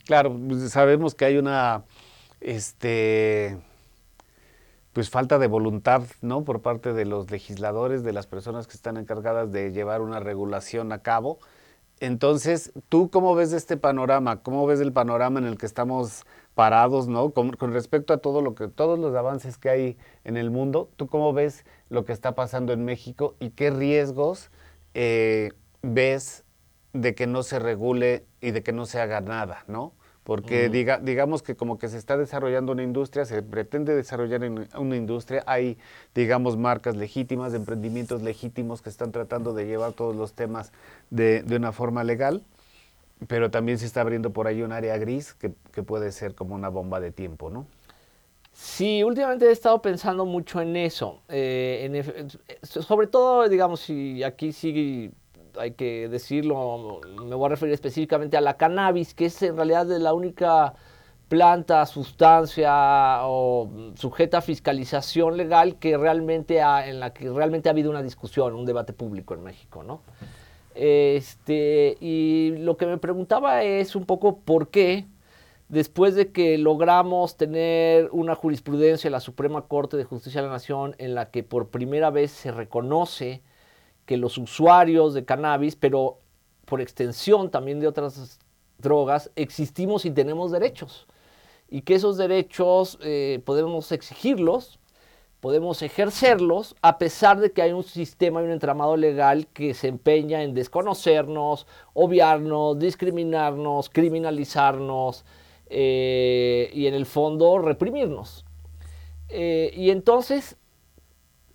Claro, 0.05 0.35
pues 0.47 0.71
sabemos 0.71 1.15
que 1.15 1.25
hay 1.25 1.37
una, 1.37 1.83
este, 2.41 3.57
pues 4.93 5.09
falta 5.09 5.37
de 5.37 5.47
voluntad, 5.47 6.03
¿no? 6.21 6.43
Por 6.43 6.61
parte 6.61 6.93
de 6.93 7.05
los 7.05 7.29
legisladores, 7.29 8.03
de 8.03 8.13
las 8.13 8.25
personas 8.25 8.67
que 8.67 8.73
están 8.73 8.97
encargadas 8.97 9.51
de 9.51 9.71
llevar 9.71 10.01
una 10.01 10.19
regulación 10.19 10.91
a 10.91 11.03
cabo. 11.03 11.39
Entonces, 11.99 12.71
¿tú 12.89 13.09
cómo 13.09 13.33
ves 13.35 13.53
este 13.53 13.77
panorama? 13.77 14.43
¿Cómo 14.43 14.65
ves 14.67 14.79
el 14.79 14.93
panorama 14.93 15.39
en 15.39 15.45
el 15.45 15.57
que 15.57 15.65
estamos 15.65 16.25
parados, 16.53 17.07
¿no? 17.07 17.31
Con, 17.31 17.53
respecto 17.73 18.13
a 18.13 18.17
todo 18.17 18.41
lo 18.41 18.55
que, 18.55 18.67
todos 18.67 18.99
los 18.99 19.15
avances 19.15 19.57
que 19.57 19.69
hay 19.69 19.97
en 20.23 20.37
el 20.37 20.51
mundo, 20.51 20.91
¿tú 20.95 21.07
cómo 21.07 21.33
ves 21.33 21.65
lo 21.89 22.05
que 22.05 22.13
está 22.13 22.35
pasando 22.35 22.73
en 22.73 22.85
México 22.85 23.35
y 23.39 23.51
qué 23.51 23.71
riesgos 23.71 24.51
eh, 24.93 25.51
ves 25.81 26.45
de 26.93 27.15
que 27.15 27.27
no 27.27 27.43
se 27.43 27.59
regule 27.59 28.25
y 28.41 28.51
de 28.51 28.63
que 28.63 28.73
no 28.73 28.85
se 28.85 28.99
haga 28.99 29.21
nada, 29.21 29.63
¿no? 29.67 29.93
Porque 30.27 30.67
diga, 30.67 30.99
digamos 30.99 31.41
que 31.41 31.55
como 31.55 31.77
que 31.77 31.87
se 31.87 31.97
está 31.97 32.17
desarrollando 32.17 32.73
una 32.73 32.83
industria, 32.83 33.23
se 33.23 33.41
pretende 33.41 33.95
desarrollar 33.95 34.41
una 34.77 34.97
industria, 34.97 35.41
hay, 35.47 35.77
digamos, 36.13 36.57
marcas 36.57 36.97
legítimas, 36.97 37.53
emprendimientos 37.53 38.21
legítimos 38.21 38.81
que 38.81 38.89
están 38.89 39.13
tratando 39.13 39.53
de 39.53 39.65
llevar 39.67 39.93
todos 39.93 40.17
los 40.17 40.33
temas 40.33 40.73
de, 41.11 41.43
de 41.43 41.55
una 41.55 41.71
forma 41.71 42.03
legal, 42.03 42.43
pero 43.29 43.49
también 43.51 43.77
se 43.79 43.85
está 43.85 44.01
abriendo 44.01 44.31
por 44.31 44.47
ahí 44.47 44.63
un 44.63 44.73
área 44.73 44.97
gris 44.97 45.33
que, 45.33 45.53
que 45.71 45.81
puede 45.81 46.11
ser 46.11 46.35
como 46.35 46.55
una 46.55 46.67
bomba 46.67 46.99
de 46.99 47.13
tiempo, 47.13 47.49
¿no? 47.49 47.65
Sí, 48.51 49.03
últimamente 49.03 49.45
he 49.45 49.51
estado 49.53 49.81
pensando 49.81 50.25
mucho 50.25 50.59
en 50.59 50.75
eso. 50.75 51.21
Eh, 51.29 52.03
sobre 52.61 53.07
todo, 53.07 53.47
digamos, 53.47 53.79
si 53.79 54.23
aquí 54.23 54.51
sí 54.51 55.09
hay 55.59 55.71
que 55.71 56.09
decirlo, 56.09 57.01
me 57.25 57.35
voy 57.35 57.45
a 57.47 57.49
referir 57.49 57.73
específicamente 57.73 58.37
a 58.37 58.41
la 58.41 58.57
cannabis, 58.57 59.13
que 59.13 59.25
es 59.25 59.41
en 59.41 59.55
realidad 59.55 59.85
la 59.85 60.13
única 60.13 60.73
planta, 61.27 61.85
sustancia 61.85 63.19
o 63.23 63.69
sujeta 63.95 64.37
a 64.37 64.41
fiscalización 64.41 65.37
legal 65.37 65.77
que 65.77 65.97
realmente 65.97 66.59
en 66.59 66.99
la 66.99 67.13
que 67.13 67.29
realmente 67.29 67.69
ha 67.69 67.71
habido 67.71 67.89
una 67.89 68.01
discusión, 68.01 68.55
un 68.55 68.65
debate 68.65 68.93
público 68.93 69.33
en 69.33 69.43
México, 69.43 69.83
¿no? 69.83 70.01
Este, 70.73 71.97
y 71.99 72.55
lo 72.59 72.77
que 72.77 72.85
me 72.85 72.97
preguntaba 72.97 73.63
es 73.63 73.95
un 73.95 74.05
poco 74.05 74.37
por 74.39 74.69
qué, 74.69 75.05
después 75.69 76.15
de 76.15 76.31
que 76.31 76.57
logramos 76.57 77.35
tener 77.35 78.09
una 78.11 78.35
jurisprudencia 78.35 79.07
en 79.07 79.13
la 79.13 79.19
Suprema 79.19 79.63
Corte 79.63 79.97
de 79.97 80.03
Justicia 80.05 80.41
de 80.41 80.47
la 80.47 80.53
Nación 80.53 80.95
en 80.97 81.15
la 81.15 81.29
que 81.29 81.43
por 81.43 81.69
primera 81.69 82.09
vez 82.09 82.31
se 82.31 82.51
reconoce 82.51 83.41
que 84.07 84.17
los 84.17 84.39
usuarios 84.39 85.13
de 85.13 85.25
cannabis, 85.25 85.75
pero 85.75 86.21
por 86.65 86.81
extensión 86.81 87.51
también 87.51 87.79
de 87.79 87.87
otras 87.87 88.39
drogas, 88.79 89.29
existimos 89.35 90.05
y 90.05 90.11
tenemos 90.11 90.51
derechos. 90.51 91.05
Y 91.69 91.81
que 91.81 91.95
esos 91.95 92.17
derechos 92.17 92.97
eh, 93.03 93.41
podemos 93.45 93.91
exigirlos, 93.91 94.79
podemos 95.41 95.81
ejercerlos, 95.81 96.75
a 96.81 96.97
pesar 96.97 97.41
de 97.41 97.51
que 97.51 97.61
hay 97.61 97.73
un 97.73 97.83
sistema 97.83 98.41
y 98.41 98.45
un 98.45 98.51
entramado 98.51 98.95
legal 98.95 99.47
que 99.47 99.73
se 99.73 99.89
empeña 99.89 100.41
en 100.41 100.53
desconocernos, 100.53 101.67
obviarnos, 101.93 102.79
discriminarnos, 102.79 103.89
criminalizarnos 103.89 105.25
eh, 105.69 106.71
y 106.73 106.87
en 106.87 106.93
el 106.93 107.05
fondo 107.05 107.59
reprimirnos. 107.59 108.45
Eh, 109.27 109.73
y 109.75 109.89
entonces, 109.89 110.55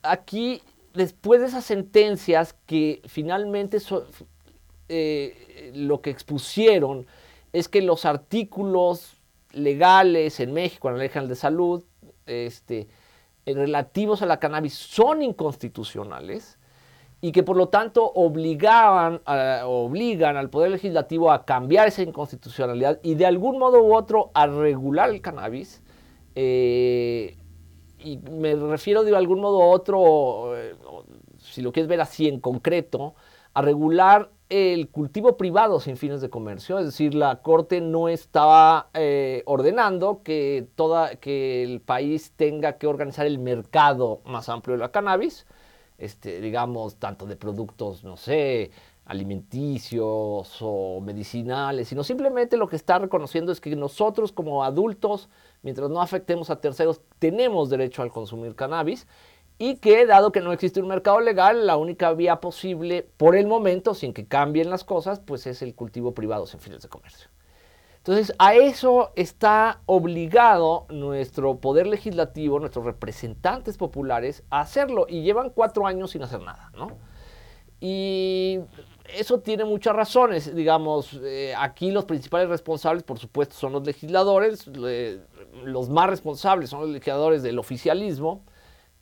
aquí 0.03 0.61
después 0.95 1.41
de 1.41 1.47
esas 1.47 1.65
sentencias 1.65 2.55
que 2.67 3.03
finalmente 3.07 3.79
eh, 4.89 5.73
lo 5.75 6.01
que 6.01 6.11
expusieron 6.11 7.07
es 7.53 7.69
que 7.69 7.83
los 7.83 8.05
artículos 8.05 9.17
legales 9.53 10.41
en 10.41 10.53
México, 10.53 10.89
en 10.89 10.95
la 10.95 11.01
Ley 11.01 11.09
General 11.09 11.29
de 11.29 11.37
Salud, 11.37 11.85
este, 12.27 12.89
relativos 13.47 14.23
a 14.23 14.27
la 14.27 14.39
cannabis 14.39 14.75
son 14.75 15.23
inconstitucionales 15.23 16.59
y 17.21 17.31
que 17.31 17.43
por 17.43 17.57
lo 17.57 17.69
tanto 17.69 18.05
obligaban, 18.05 19.21
obligan 19.65 20.37
al 20.37 20.51
Poder 20.51 20.73
Legislativo 20.73 21.31
a 21.31 21.45
cambiar 21.45 21.89
esa 21.89 22.03
inconstitucionalidad 22.03 22.99
y 23.03 23.15
de 23.15 23.27
algún 23.27 23.59
modo 23.59 23.83
u 23.83 23.95
otro 23.95 24.31
a 24.35 24.47
regular 24.47 25.11
el 25.11 25.21
cannabis. 25.21 25.83
Eh, 26.35 27.37
y 28.05 28.19
me 28.31 28.55
refiero 28.55 29.05
de 29.05 29.17
algún 29.17 29.41
modo 29.41 29.59
u 29.59 29.63
otro, 29.63 30.57
eh, 30.57 30.75
si 31.39 31.63
lo 31.63 31.73
quieres 31.73 31.89
ver 31.89 32.01
así 32.01 32.29
en 32.29 32.41
concreto, 32.41 33.15
a 33.55 33.63
regular 33.63 34.31
el 34.49 34.89
cultivo 34.89 35.37
privado 35.37 35.81
sin 35.81 35.97
fines 35.97 36.21
de 36.21 36.29
comercio, 36.29 36.79
es 36.79 36.85
decir, 36.85 37.15
la 37.15 37.41
Corte 37.41 37.81
no 37.81 38.09
estaba 38.09 38.91
eh, 38.93 39.43
ordenando 39.47 40.23
que, 40.23 40.67
toda, 40.75 41.17
que 41.17 41.63
el 41.63 41.81
país 41.81 42.33
tenga 42.37 42.77
que 42.77 42.87
organizar 42.87 43.27
el 43.27 43.39
mercado 43.39 44.21
más 44.25 44.49
amplio 44.49 44.77
de 44.77 44.81
la 44.81 44.91
cannabis, 44.91 45.47
este, 45.97 46.41
digamos, 46.41 46.97
tanto 46.97 47.27
de 47.27 47.37
productos, 47.37 48.05
no 48.05 48.17
sé, 48.17 48.71
alimenticios 49.05 50.59
o 50.61 51.01
medicinales, 51.01 51.89
sino 51.89 52.05
simplemente 52.05 52.57
lo 52.57 52.69
que 52.69 52.77
está 52.77 52.99
reconociendo 52.99 53.53
es 53.53 53.61
que 53.61 53.75
nosotros 53.75 54.33
como 54.33 54.65
adultos, 54.65 55.29
mientras 55.63 55.91
no 55.91 56.01
afectemos 56.01 56.51
a 56.51 56.61
terceros, 56.61 57.01
tenemos 57.19 57.69
derecho 57.69 58.03
al 58.03 58.13
consumir 58.13 58.55
cannabis 58.55 59.07
y 59.59 59.77
que 59.77 60.07
dado 60.07 60.33
que 60.33 60.41
no 60.41 60.53
existe 60.53 60.81
un 60.81 60.89
mercado 60.89 61.21
legal, 61.21 61.67
la 61.67 61.77
única 61.77 62.13
vía 62.13 62.41
posible 62.41 63.09
por 63.17 63.37
el 63.37 63.47
momento, 63.47 63.95
sin 63.95 64.13
que 64.13 64.27
cambien 64.27 64.71
las 64.71 64.85
cosas, 64.85 65.21
pues 65.21 65.47
es 65.47 65.63
el 65.63 65.75
cultivo 65.75 66.15
privado 66.15 66.47
sin 66.47 66.61
fines 66.61 66.83
de 66.83 66.89
comercio. 66.89 67.29
Entonces, 67.99 68.35
a 68.41 68.55
eso 68.57 69.13
está 69.15 69.81
obligado 69.87 70.87
nuestro 70.89 71.59
poder 71.59 71.87
legislativo, 71.87 72.59
nuestros 72.59 72.85
representantes 72.85 73.77
populares, 73.77 74.43
a 74.51 74.59
hacerlo. 74.59 75.07
Y 75.09 75.23
llevan 75.23 75.51
cuatro 75.51 75.87
años 75.87 76.11
sin 76.11 76.25
hacer 76.25 76.41
nada, 76.41 76.73
¿no? 76.77 76.97
Y 77.79 78.59
eso 79.05 79.41
tiene 79.41 79.65
muchas 79.65 79.95
razones. 79.95 80.55
Digamos, 80.55 81.19
eh, 81.23 81.55
aquí 81.57 81.91
los 81.91 82.05
principales 82.05 82.49
responsables, 82.49 83.03
por 83.03 83.19
supuesto, 83.19 83.55
son 83.55 83.73
los 83.73 83.85
legisladores. 83.85 84.67
los 85.65 85.89
más 85.89 86.09
responsables 86.09 86.71
son 86.71 86.81
los 86.81 86.91
legisladores 86.91 87.43
del 87.43 87.59
oficialismo, 87.59 88.45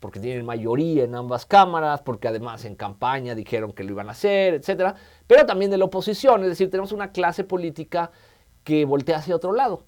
porque 0.01 0.21
tienen 0.21 0.45
mayoría 0.45 1.05
en 1.05 1.15
ambas 1.15 1.47
cámaras, 1.47 2.03
porque 2.03 2.29
además 2.29 2.65
en 2.65 2.75
campaña 2.75 3.35
dijeron 3.35 3.73
que 3.73 3.85
lo 3.85 3.93
iban 3.93 4.09
a 4.09 4.13
hacer, 4.13 4.55
etc. 4.55 4.95
Pero 5.27 5.47
también 5.47 5.71
de 5.71 5.79
la 5.79 5.85
oposición, 5.85 6.43
es 6.43 6.51
decir, 6.51 6.71
tenemos 6.71 6.93
una 6.93 7.13
clase 7.13 7.45
política 7.45 8.11
que 8.65 8.85
voltea 8.85 9.19
hacia 9.19 9.37
otro 9.37 9.53
lado. 9.53 9.85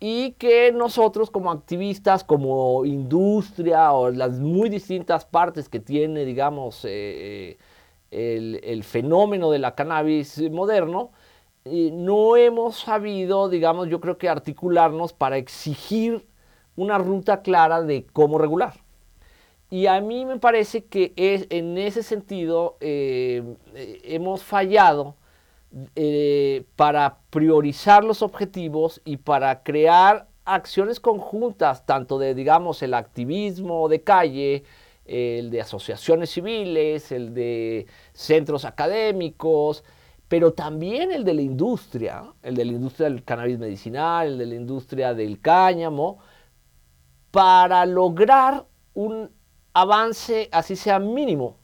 Y 0.00 0.32
que 0.32 0.72
nosotros 0.72 1.30
como 1.30 1.52
activistas, 1.52 2.24
como 2.24 2.84
industria 2.84 3.92
o 3.92 4.10
las 4.10 4.32
muy 4.40 4.68
distintas 4.68 5.24
partes 5.24 5.68
que 5.68 5.78
tiene, 5.78 6.24
digamos, 6.24 6.84
eh, 6.84 7.56
eh, 8.12 8.60
el, 8.62 8.84
fenómeno 8.84 9.50
de 9.50 9.58
la 9.58 9.74
cannabis 9.74 10.40
moderno, 10.50 11.10
no 11.64 12.36
hemos 12.36 12.76
sabido, 12.76 13.48
digamos, 13.48 13.88
yo 13.88 14.00
creo 14.00 14.18
que 14.18 14.28
articularnos 14.28 15.12
para 15.12 15.36
exigir 15.36 16.26
una 16.76 16.98
ruta 16.98 17.42
clara 17.42 17.82
de 17.82 18.06
cómo 18.12 18.38
regular. 18.38 18.74
Y 19.70 19.86
a 19.86 20.00
mí 20.00 20.26
me 20.26 20.38
parece 20.38 20.84
que 20.84 21.14
es, 21.16 21.46
en 21.48 21.78
ese 21.78 22.02
sentido 22.02 22.76
eh, 22.80 23.42
hemos 24.04 24.42
fallado 24.42 25.16
eh, 25.96 26.64
para 26.76 27.20
priorizar 27.30 28.04
los 28.04 28.20
objetivos 28.20 29.00
y 29.06 29.16
para 29.16 29.62
crear 29.62 30.28
acciones 30.44 31.00
conjuntas, 31.00 31.86
tanto 31.86 32.18
de, 32.18 32.34
digamos, 32.34 32.82
el 32.82 32.92
activismo 32.92 33.88
de 33.88 34.02
calle, 34.02 34.64
el 35.04 35.50
de 35.50 35.60
asociaciones 35.60 36.30
civiles, 36.30 37.12
el 37.12 37.34
de 37.34 37.86
centros 38.12 38.64
académicos, 38.64 39.84
pero 40.28 40.52
también 40.52 41.12
el 41.12 41.24
de 41.24 41.34
la 41.34 41.42
industria, 41.42 42.32
el 42.42 42.54
de 42.54 42.64
la 42.64 42.72
industria 42.72 43.08
del 43.10 43.22
cannabis 43.24 43.58
medicinal, 43.58 44.28
el 44.28 44.38
de 44.38 44.46
la 44.46 44.54
industria 44.54 45.14
del 45.14 45.40
cáñamo, 45.40 46.18
para 47.30 47.84
lograr 47.86 48.66
un 48.94 49.30
avance, 49.74 50.48
así 50.52 50.76
sea 50.76 50.98
mínimo. 50.98 51.58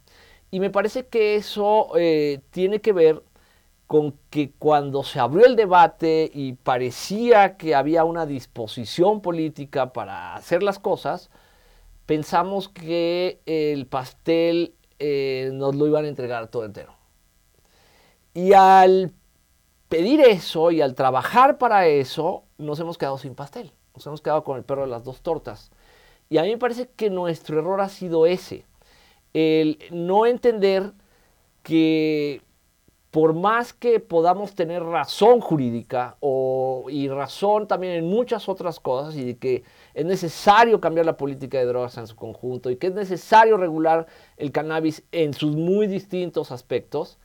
Y 0.50 0.61
me 0.61 0.71
parece 0.71 1.07
que 1.07 1.37
eso 1.37 1.90
eh, 1.97 2.40
tiene 2.50 2.80
que 2.80 2.92
ver 2.92 3.23
con 3.87 4.18
que 4.28 4.52
cuando 4.52 5.02
se 5.02 5.18
abrió 5.18 5.47
el 5.47 5.57
debate 5.57 6.30
y 6.33 6.52
parecía 6.52 7.57
que 7.57 7.75
había 7.75 8.04
una 8.04 8.26
disposición 8.26 9.23
política 9.23 9.95
para 9.95 10.35
hacer 10.35 10.62
las 10.62 10.78
cosas, 10.78 11.30
pensamos 12.09 12.71
que 12.71 13.43
el 13.45 13.87
pastel 13.87 14.75
eh, 14.99 15.50
nos 15.53 15.75
lo 15.75 15.87
iban 15.87 16.07
a 16.07 16.09
entregar 16.09 16.49
todo 16.49 16.65
entero. 16.65 16.95
Y 18.33 18.55
al 18.55 19.12
pedir 19.91 20.23
eso 20.23 20.71
y 20.71 20.81
al 20.81 20.95
trabajar 20.95 21.59
para 21.59 21.87
eso, 21.87 22.45
nos 22.57 22.81
hemos 22.81 22.97
quedado 22.97 23.19
sin 23.19 23.35
pastel. 23.35 23.73
Nos 23.95 24.07
hemos 24.07 24.23
quedado 24.23 24.43
con 24.43 24.57
el 24.57 24.65
perro 24.65 24.83
de 24.83 24.88
las 24.88 25.05
dos 25.05 25.21
tortas. 25.21 25.71
Y 26.31 26.38
a 26.38 26.45
mí 26.45 26.49
me 26.49 26.57
parece 26.57 26.88
que 26.88 27.11
nuestro 27.11 27.59
error 27.59 27.83
ha 27.83 27.91
sido 27.91 28.25
ese. 28.25 28.65
El 29.35 29.79
no 29.91 30.25
entender 30.25 30.95
que 31.62 32.41
por 33.11 33.35
más 33.35 33.73
que 33.73 34.00
podamos 34.00 34.55
tener 34.55 34.83
razón 34.83 35.41
jurídica 35.41 36.17
o, 36.21 36.87
y 36.88 37.09
razón 37.09 37.67
también 37.67 37.95
en 37.95 38.09
muchas 38.09 38.49
otras 38.49 38.81
cosas 38.81 39.17
y 39.17 39.35
que 39.35 39.65
es 39.99 40.07
necesario 40.07 40.81
cambiar 40.81 41.07
la 41.07 41.17
política 41.17 41.59
de 41.59 41.64
drogas 41.64 41.99
en 41.99 42.07
su 42.07 42.14
conjunto 42.14 42.71
y 42.71 42.76
que 42.76 42.87
es 42.87 42.95
necesario 42.95 43.57
regular 43.57 44.07
el 44.37 44.52
cannabis 44.52 45.02
en 45.11 45.35
sus 45.35 45.57
muy 45.57 45.88
distintos 45.88 46.52
aspectos, 46.52 47.19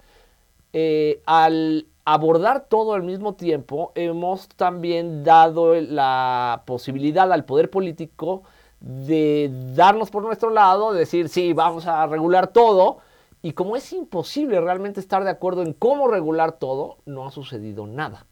eh, 0.73 1.21
al 1.27 1.85
abordar 2.03 2.65
todo 2.67 2.95
al 2.95 3.03
mismo 3.03 3.35
tiempo, 3.35 3.91
hemos 3.93 4.47
también 4.47 5.23
dado 5.23 5.75
la 5.75 6.63
posibilidad 6.65 7.31
al 7.31 7.45
poder 7.45 7.69
político 7.69 8.41
de 8.79 9.51
darnos 9.75 10.09
por 10.09 10.23
nuestro 10.23 10.49
lado, 10.49 10.93
decir, 10.93 11.29
sí, 11.29 11.53
vamos 11.53 11.85
a 11.85 12.07
regular 12.07 12.47
todo, 12.47 12.97
Y 13.45 13.51
como 13.51 13.75
es 13.75 13.91
imposible 13.91 14.61
realmente 14.61 15.01
estar 15.01 15.25
de 15.25 15.29
acuerdo 15.29 15.63
en 15.63 15.73
cómo 15.73 16.07
regular 16.07 16.53
todo, 16.53 16.97
no 17.05 17.27
ha 17.27 17.31
sucedido 17.31 17.85
nada. 17.85 18.25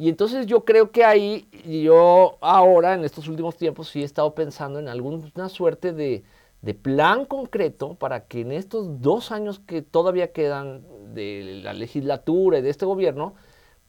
Y 0.00 0.08
entonces 0.08 0.46
yo 0.46 0.64
creo 0.64 0.92
que 0.92 1.04
ahí, 1.04 1.46
yo 1.84 2.38
ahora, 2.40 2.94
en 2.94 3.04
estos 3.04 3.28
últimos 3.28 3.58
tiempos, 3.58 3.90
sí 3.90 4.00
he 4.00 4.04
estado 4.06 4.34
pensando 4.34 4.78
en 4.78 4.88
alguna 4.88 5.50
suerte 5.50 5.92
de, 5.92 6.24
de 6.62 6.72
plan 6.72 7.26
concreto 7.26 7.96
para 7.96 8.26
que 8.26 8.40
en 8.40 8.52
estos 8.52 9.02
dos 9.02 9.30
años 9.30 9.58
que 9.58 9.82
todavía 9.82 10.32
quedan 10.32 10.86
de 11.12 11.60
la 11.62 11.74
legislatura 11.74 12.56
y 12.56 12.62
de 12.62 12.70
este 12.70 12.86
gobierno, 12.86 13.34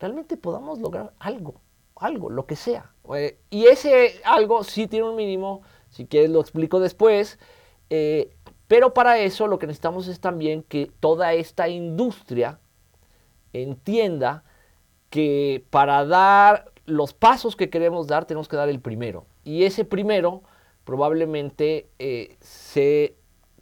realmente 0.02 0.36
podamos 0.36 0.80
lograr 0.80 1.14
algo, 1.18 1.62
algo, 1.96 2.30
lo 2.30 2.46
que 2.46 2.58
sea. 2.58 2.92
Eh, 3.16 3.40
y 3.50 3.68
ese 3.68 4.20
algo 4.26 4.66
sí 4.66 4.88
tiene 4.88 5.08
un 5.08 5.16
mínimo, 5.16 5.62
si 5.92 6.08
quieres 6.08 6.30
lo 6.30 6.42
explico 6.42 6.82
después, 6.82 7.40
eh, 7.90 8.36
pero 8.68 8.94
para 8.94 9.18
eso 9.18 9.48
lo 9.48 9.60
que 9.60 9.68
necesitamos 9.68 10.10
es 10.10 10.20
también 10.20 10.64
que 10.64 10.92
toda 11.00 11.32
esta 11.36 11.70
industria 11.70 12.60
entienda 13.54 14.44
que 15.12 15.64
para 15.70 16.06
dar 16.06 16.72
los 16.86 17.14
pasos 17.14 17.56
que 17.56 17.70
queremos 17.70 18.08
dar 18.08 18.26
tenemos 18.26 18.48
que 18.48 18.56
dar 18.56 18.70
el 18.70 18.80
primero. 18.80 19.26
Y 19.44 19.66
ese 19.66 19.86
primero 19.86 20.42
probablemente 20.84 21.90
eh, 22.00 22.38
se 22.40 23.16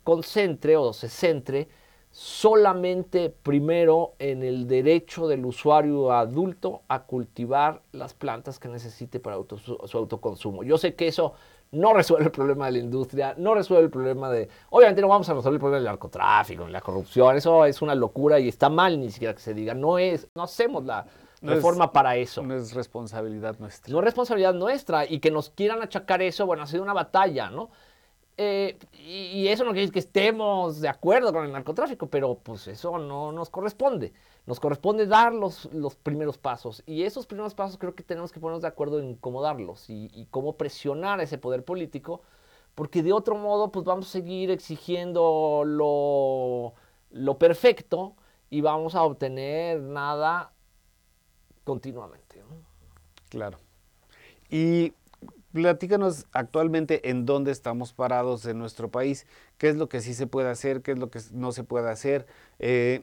concentre 0.04 0.78
o 0.78 0.94
se 0.94 1.10
centre 1.10 1.68
solamente 2.12 3.30
primero 3.30 4.14
en 4.20 4.44
el 4.44 4.68
derecho 4.68 5.28
del 5.28 5.46
usuario 5.46 6.12
adulto 6.12 6.82
a 6.88 7.04
cultivar 7.04 7.82
las 7.92 8.14
plantas 8.14 8.60
que 8.60 8.68
necesite 8.68 9.20
para 9.20 9.38
su, 9.58 9.78
autoconsumo. 9.94 10.64
Yo 10.64 10.78
sé 10.78 10.96
que 10.96 11.08
eso 11.08 11.34
no 11.72 11.94
resuelve 11.94 12.26
el 12.26 12.32
problema 12.32 12.66
de 12.68 12.72
la 12.74 12.80
industria, 12.80 13.36
no 13.38 13.54
resuelve 13.54 13.86
el 13.86 13.92
problema 13.92 14.30
de... 14.32 14.50
Obviamente 14.72 15.02
no 15.02 15.08
vamos 15.08 15.30
a 15.30 15.34
resolver 15.34 15.56
el 15.56 15.60
problema 15.60 15.78
del 15.78 15.86
narcotráfico, 15.86 16.68
la 16.68 16.82
corrupción, 16.82 17.38
eso 17.38 17.66
es 17.66 17.82
una 17.82 17.94
locura 17.94 18.40
y 18.40 18.48
está 18.48 18.70
mal 18.70 19.00
ni 19.00 19.12
siquiera 19.12 19.36
que 19.36 19.42
se 19.42 19.54
diga, 19.54 19.76
no 19.76 20.00
es, 20.00 20.28
no 20.34 20.44
hacemos 20.44 20.84
la 20.86 21.06
reforma 21.42 21.92
para 21.92 22.16
eso. 22.16 22.42
No 22.42 22.56
es 22.56 22.74
responsabilidad 22.74 23.58
nuestra. 23.60 23.92
No 23.92 24.00
es 24.00 24.06
responsabilidad 24.06 24.54
nuestra 24.54 25.06
y 25.06 25.20
que 25.20 25.32
nos 25.32 25.50
quieran 25.50 25.82
achacar 25.82 26.22
eso, 26.22 26.46
bueno, 26.46 26.64
ha 26.64 26.68
sido 26.68 26.84
una 26.84 26.94
batalla, 26.94 27.50
¿no? 27.50 27.70
Eh, 28.42 28.80
y, 28.94 29.50
eso 29.50 29.66
no 29.66 29.72
quiere 29.72 29.82
decir 29.82 29.94
que 29.94 30.00
estemos 30.00 30.80
de 30.80 30.88
acuerdo 30.88 31.34
con 31.34 31.44
el 31.44 31.52
narcotráfico, 31.52 32.08
pero 32.08 32.36
pues 32.36 32.70
eso 32.70 32.98
no 32.98 33.34
nos 33.34 33.50
corresponde. 33.50 34.14
Nos 34.46 34.62
corresponde 34.62 35.08
dar 35.08 35.34
los, 35.34 35.66
los 35.74 35.96
primeros 35.98 36.38
pasos. 36.38 36.82
Y 36.86 37.04
esos 37.04 37.28
primeros 37.28 37.54
pasos 37.54 37.78
creo 37.78 37.96
que 37.96 38.04
tenemos 38.04 38.32
que 38.32 38.40
ponernos 38.40 38.62
de 38.62 38.70
acuerdo 38.70 39.00
en 39.00 39.16
cómo 39.16 39.42
darlos 39.42 39.90
y, 39.90 40.26
cómo 40.32 40.56
presionar 40.56 41.20
a 41.20 41.24
ese 41.24 41.38
poder 41.38 41.66
político, 41.66 42.22
porque 42.76 43.04
de 43.04 43.12
otro 43.12 43.36
modo 43.36 43.74
pues 43.74 43.84
vamos 43.84 44.08
a 44.08 44.12
seguir 44.12 44.52
exigiendo 44.52 45.64
lo, 45.66 46.76
lo 47.12 47.38
perfecto 47.38 48.16
y 48.50 48.62
vamos 48.62 48.96
a 48.96 49.04
obtener 49.04 49.82
nada 49.82 50.54
continuamente. 51.64 52.42
Claro. 53.30 53.60
Y 54.50 54.94
Platícanos 55.52 56.28
actualmente 56.32 57.10
en 57.10 57.26
dónde 57.26 57.52
estamos 57.52 57.92
parados 57.92 58.46
en 58.46 58.60
nuestro 58.60 58.90
país, 58.90 59.26
qué 59.58 59.70
es 59.70 59.78
lo 59.78 59.90
que 59.90 60.00
sí 60.00 60.14
se 60.14 60.28
puede 60.28 60.50
hacer, 60.50 60.84
qué 60.84 60.92
es 60.92 61.00
lo 61.00 61.10
que 61.10 61.20
no 61.32 61.52
se 61.52 61.64
puede 61.64 61.90
hacer. 61.90 62.28
Eh, 62.60 63.02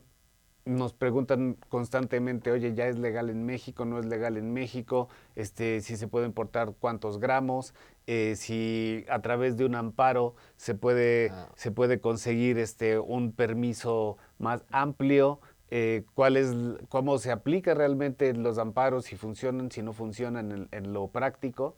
nos 0.65 0.93
preguntan 0.93 1.57
constantemente, 1.69 2.53
oye, 2.53 2.73
ya 2.75 2.87
es 2.87 2.99
legal 2.99 3.31
en 3.31 3.45
México, 3.47 3.85
no 3.85 3.99
es 3.99 4.07
legal 4.07 4.37
en 4.37 4.53
México, 4.53 5.09
este, 5.35 5.81
si 5.81 5.97
se 5.97 6.07
puede 6.07 6.27
importar 6.27 6.73
cuántos 6.79 7.19
gramos, 7.19 7.75
eh, 8.07 8.35
si 8.37 9.05
a 9.09 9.21
través 9.23 9.57
de 9.57 9.65
un 9.65 9.75
amparo 9.75 10.35
se 10.57 10.75
puede, 10.77 11.31
ah. 11.31 11.49
se 11.57 11.73
puede 11.73 12.01
conseguir 12.01 12.59
este, 12.59 12.99
un 12.99 13.33
permiso 13.33 14.19
más 14.39 14.65
amplio, 14.71 15.41
eh, 15.71 16.05
cuál 16.15 16.37
es, 16.37 16.55
cómo 16.89 17.19
se 17.19 17.33
aplica 17.33 17.75
realmente 17.75 18.33
los 18.35 18.59
amparos, 18.59 19.07
si 19.07 19.17
funcionan, 19.17 19.71
si 19.71 19.83
no 19.83 19.93
funcionan 19.93 20.69
en 20.71 20.93
lo 20.93 21.09
práctico. 21.09 21.77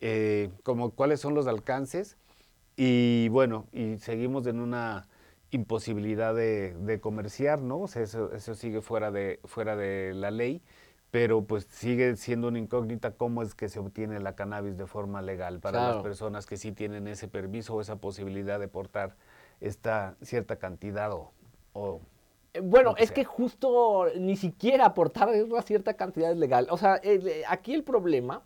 Eh, 0.00 0.50
como 0.62 0.90
cuáles 0.90 1.20
son 1.20 1.34
los 1.34 1.46
alcances 1.46 2.18
y 2.76 3.28
bueno, 3.30 3.66
y 3.72 3.96
seguimos 3.96 4.46
en 4.46 4.60
una 4.60 5.08
imposibilidad 5.50 6.34
de, 6.34 6.98
comerciar, 7.00 7.62
¿no? 7.62 7.80
O 7.80 7.88
sea, 7.88 8.02
eso, 8.02 8.54
sigue 8.54 8.82
fuera 8.82 9.10
de, 9.10 9.40
fuera 9.44 9.74
de 9.74 10.12
la 10.12 10.30
ley, 10.30 10.60
pero 11.10 11.44
pues 11.44 11.66
sigue 11.70 12.16
siendo 12.16 12.48
una 12.48 12.58
incógnita 12.58 13.12
cómo 13.12 13.40
es 13.40 13.54
que 13.54 13.70
se 13.70 13.78
obtiene 13.78 14.20
la 14.20 14.34
cannabis 14.34 14.76
de 14.76 14.86
forma 14.86 15.22
legal 15.22 15.60
para 15.60 15.94
las 15.94 16.02
personas 16.02 16.44
que 16.44 16.58
sí 16.58 16.72
tienen 16.72 17.08
ese 17.08 17.28
permiso 17.28 17.74
o 17.74 17.80
esa 17.80 17.96
posibilidad 17.96 18.60
de 18.60 18.68
portar 18.68 19.16
esta 19.60 20.16
cierta 20.20 20.56
cantidad 20.56 21.10
o... 21.12 22.00
bueno, 22.62 22.94
es 22.98 23.12
que 23.12 23.24
justo 23.24 24.06
ni 24.18 24.36
siquiera 24.36 24.86
aportar 24.86 25.28
una 25.44 25.62
cierta 25.62 25.94
cantidad 25.94 26.30
es 26.30 26.36
legal. 26.36 26.66
O 26.70 26.76
sea, 26.76 27.00
aquí 27.48 27.74
el 27.74 27.84
problema 27.84 28.42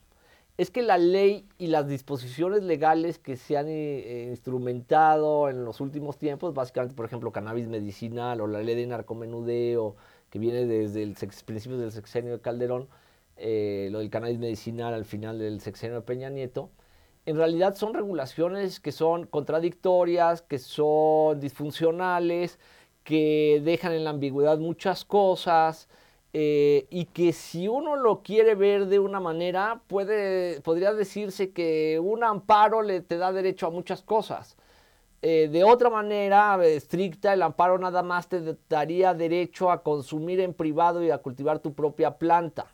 es 0.57 0.70
que 0.70 0.83
la 0.83 0.99
ley 0.99 1.46
y 1.57 1.68
las 1.68 1.88
disposiciones 1.88 2.62
legales 2.62 3.18
que 3.18 3.37
se 3.37 3.57
han 3.57 3.66
eh, 3.68 4.27
instrumentado 4.29 5.49
en 5.49 5.64
los 5.64 5.81
últimos 5.81 6.18
tiempos, 6.18 6.53
básicamente, 6.53 6.94
por 6.94 7.07
ejemplo, 7.07 7.33
cannabis 7.33 7.66
medicinal 7.66 8.40
o 8.40 8.46
la 8.46 8.62
ley 8.62 8.77
de 8.77 8.87
narcomenudeo, 8.87 9.96
que 10.29 10.38
viene 10.38 10.66
desde 10.66 11.03
el 11.03 11.16
principio 11.46 11.79
del 11.79 11.92
sexenio 11.92 12.33
de 12.33 12.40
Calderón, 12.40 12.88
eh, 13.37 13.88
lo 13.90 14.01
del 14.01 14.11
cannabis 14.11 14.38
medicinal 14.38 14.92
al 14.92 15.07
final 15.07 15.38
del 15.38 15.61
sexenio 15.61 15.96
de 15.96 16.03
Peña 16.03 16.29
Nieto, 16.29 16.70
en 17.27 17.37
realidad 17.37 17.75
son 17.75 17.94
regulaciones 17.94 18.81
que 18.81 18.92
son 18.92 19.27
contradictorias, 19.27 20.42
que 20.42 20.59
son 20.59 21.38
disfuncionales, 21.40 22.59
que 23.11 23.61
dejan 23.64 23.92
en 23.92 24.05
la 24.05 24.11
ambigüedad 24.11 24.59
muchas 24.59 25.05
cosas, 25.05 25.88
eh, 26.33 26.87
y 26.90 27.07
que 27.07 27.33
si 27.33 27.66
uno 27.66 27.96
lo 27.96 28.23
quiere 28.23 28.55
ver 28.55 28.87
de 28.87 29.01
una 29.01 29.18
manera, 29.18 29.83
puede, 29.88 30.61
podría 30.61 30.94
decirse 30.94 31.51
que 31.51 31.99
un 31.99 32.23
amparo 32.23 32.83
le 32.83 33.01
te 33.01 33.18
da 33.18 33.33
derecho 33.33 33.66
a 33.66 33.70
muchas 33.70 34.03
cosas. 34.03 34.57
Eh, 35.23 35.49
de 35.51 35.64
otra 35.64 35.90
manera 35.90 36.64
estricta, 36.64 37.33
el 37.33 37.42
amparo 37.42 37.79
nada 37.79 38.05
más 38.05 38.29
te 38.29 38.57
daría 38.68 39.12
derecho 39.12 39.73
a 39.73 39.83
consumir 39.83 40.38
en 40.38 40.55
privado 40.55 41.03
y 41.03 41.11
a 41.11 41.18
cultivar 41.18 41.59
tu 41.59 41.75
propia 41.75 42.16
planta, 42.16 42.73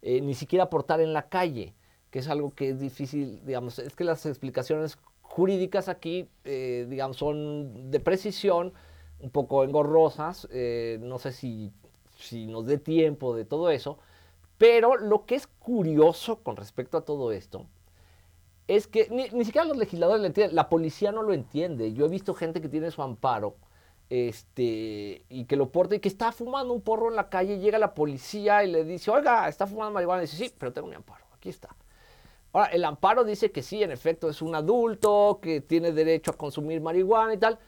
eh, 0.00 0.20
ni 0.20 0.34
siquiera 0.34 0.70
portar 0.70 1.00
en 1.00 1.12
la 1.12 1.28
calle, 1.28 1.74
que 2.12 2.20
es 2.20 2.28
algo 2.28 2.52
que 2.54 2.68
es 2.68 2.78
difícil, 2.78 3.44
digamos, 3.44 3.80
es 3.80 3.96
que 3.96 4.04
las 4.04 4.26
explicaciones 4.26 4.96
jurídicas 5.22 5.88
aquí, 5.88 6.28
digamos, 6.44 7.16
son 7.16 7.90
de 7.90 7.98
precisión, 7.98 8.72
un 9.22 9.30
poco 9.30 9.64
engorrosas, 9.64 10.48
no 11.00 11.18
sé 11.18 11.32
si 11.32 11.72
si 12.22 12.46
nos 12.46 12.66
dé 12.66 12.78
tiempo 12.78 13.34
de 13.34 13.44
todo 13.44 13.70
eso. 13.70 13.98
Pero 14.58 14.96
lo 14.96 15.26
que 15.26 15.34
es 15.34 15.46
curioso 15.46 16.42
con 16.42 16.56
respecto 16.56 16.96
a 16.96 17.04
todo 17.04 17.32
esto 17.32 17.66
es 18.68 18.86
que 18.86 19.08
ni, 19.10 19.44
siquiera 19.44 19.66
los 19.66 19.76
legisladores 19.76 20.20
lo 20.20 20.26
entienden, 20.26 20.54
la 20.54 20.68
policía 20.68 21.10
no 21.10 21.22
lo 21.22 21.34
entiende. 21.34 21.92
Yo 21.92 22.06
he 22.06 22.08
visto 22.08 22.32
gente 22.34 22.60
que 22.60 22.68
tiene 22.68 22.90
su 22.90 23.02
amparo 23.02 23.56
este, 24.08 25.24
y 25.28 25.46
que 25.46 25.56
lo 25.56 25.70
porta 25.72 25.96
y 25.96 26.00
que 26.00 26.08
está 26.08 26.32
fumando 26.32 26.72
un 26.72 26.80
porro 26.80 27.08
en 27.08 27.16
la 27.16 27.28
calle, 27.28 27.58
llega 27.58 27.78
la 27.78 27.94
policía 27.94 28.62
y 28.62 28.70
le 28.70 28.84
dice, 28.84 29.10
oiga, 29.10 29.48
está 29.48 29.66
fumando 29.66 29.92
marihuana. 29.94 30.22
Dice, 30.22 30.36
sí, 30.36 30.54
pero 30.56 30.72
tengo 30.72 30.86
mi 30.86 30.94
amparo, 30.94 31.24
aquí 31.34 31.48
está. 31.48 31.74
Ahora, 32.52 32.68
el 32.68 32.84
amparo 32.84 33.24
dice 33.24 33.50
que 33.50 33.62
sí, 33.62 33.82
en 33.82 33.90
efecto, 33.90 34.28
es 34.28 34.42
un 34.42 34.54
adulto, 34.54 35.40
que 35.42 35.60
tiene 35.60 35.90
derecho 35.90 36.30
a 36.30 36.34
consumir 36.34 36.80
marihuana 36.80 37.34
y 37.34 37.38
tal, 37.38 37.58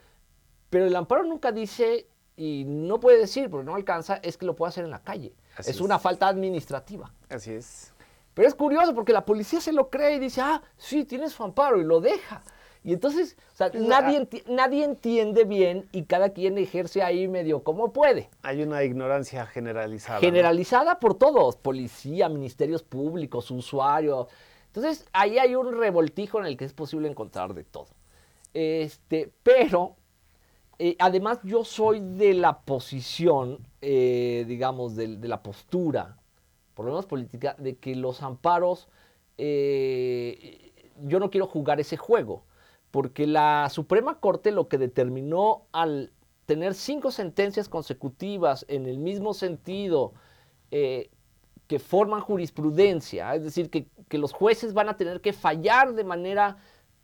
pero 0.75 0.87
el 0.87 0.95
amparo 0.97 1.23
nunca 1.23 1.53
dice 1.53 2.05
y 2.35 2.65
no 2.65 2.99
puede 2.99 3.17
decir, 3.17 3.49
porque 3.49 3.63
no 3.63 3.75
alcanza, 3.75 4.19
es 4.21 4.35
que 4.35 4.45
lo 4.45 4.57
puede 4.57 4.71
hacer 4.71 4.83
en 4.83 4.91
la 4.91 5.01
calle. 5.01 5.33
es, 5.57 5.79
una 5.79 5.99
falta 5.99 6.27
administrativa. 6.27 7.13
Así 7.29 7.53
es. 7.53 7.93
Pero 8.33 8.45
es 8.45 8.55
curioso 8.55 8.93
porque 8.93 9.13
la 9.13 9.23
policía 9.23 9.61
se 9.61 9.71
lo 9.71 9.89
cree 9.89 10.15
y 10.15 10.19
dice, 10.19 10.41
ah, 10.41 10.61
sí, 10.75 11.05
tienes 11.05 11.31
su 11.31 11.45
amparo 11.45 11.79
y 11.79 11.85
lo 11.85 12.01
deja. 12.01 12.43
Y 12.83 12.91
entonces, 12.91 13.37
o 13.53 13.55
sea, 13.55 13.71
nadie, 13.73 14.27
nadie 14.49 14.83
entiende 14.83 15.45
bien 15.45 15.87
y 15.93 16.03
cada 16.03 16.31
quien 16.31 16.57
ejerce 16.57 17.01
ahí 17.01 17.29
medio 17.29 17.63
como 17.63 17.93
puede. 17.93 18.29
Hay 18.41 18.61
una 18.61 18.83
ignorancia 18.83 19.45
generalizada. 19.45 20.19
Generalizada 20.19 20.99
por 20.99 21.17
todos, 21.17 21.55
policía, 21.55 22.27
ministerios 22.27 22.83
públicos, 22.83 23.49
usuarios. 23.49 24.27
Entonces, 24.65 25.05
ahí 25.13 25.39
hay 25.39 25.55
un 25.55 25.71
revoltijo 25.71 26.37
en 26.39 26.47
el 26.47 26.57
que 26.57 26.65
es 26.65 26.73
posible 26.73 27.07
encontrar 27.07 27.53
de 27.53 27.63
todo. 27.63 27.87
Este, 28.53 29.31
pero 29.41 29.95
eh, 30.77 30.95
además, 30.99 31.39
yo 31.43 31.63
soy 31.63 31.99
de 32.01 32.33
la 32.33 32.59
posición, 32.61 33.59
eh, 33.81 34.45
digamos, 34.47 34.95
de, 34.95 35.07
la 35.07 35.41
postura, 35.41 36.17
por 36.73 36.85
lo 36.85 36.91
menos 36.91 37.05
política, 37.05 37.55
de 37.57 37.77
que 37.77 37.95
los 37.95 38.21
amparos, 38.21 38.89
eh, 39.37 40.73
yo 41.03 41.19
no 41.19 41.29
quiero 41.29 41.47
jugar 41.47 41.79
ese 41.79 41.97
juego, 41.97 42.43
porque 42.91 43.27
la 43.27 43.69
Suprema 43.69 44.19
Corte 44.19 44.51
lo 44.51 44.67
que 44.67 44.77
determinó 44.77 45.63
al 45.71 46.11
tener 46.45 46.73
cinco 46.73 47.11
sentencias 47.11 47.69
consecutivas 47.69 48.65
en 48.67 48.85
el 48.85 48.97
mismo 48.99 49.33
sentido, 49.33 50.13
que 50.69 51.79
forman 51.79 52.19
jurisprudencia, 52.19 53.33
es 53.33 53.43
decir, 53.43 53.69
que, 53.69 53.87
que 54.09 54.17
los 54.17 54.33
jueces 54.33 54.73
van 54.73 54.89
a 54.89 54.97
tener 54.97 55.21
que 55.21 55.31
fallar 55.31 55.93
de 55.93 56.03
manera 56.03 56.57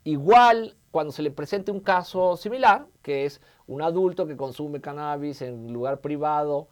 igual 0.04 0.76
cuando 0.92 1.10
se 1.12 1.22
le 1.22 1.32
presente 1.32 1.72
un 1.72 1.80
caso 1.80 2.36
similar, 2.36 2.86
que 3.02 3.24
es 3.24 3.40
un 3.66 3.82
adulto 3.82 4.26
que 4.26 4.36
consume 4.36 4.80
cannabis 4.80 5.42
en 5.42 5.72
lugar 5.72 6.00
privado, 6.00 6.68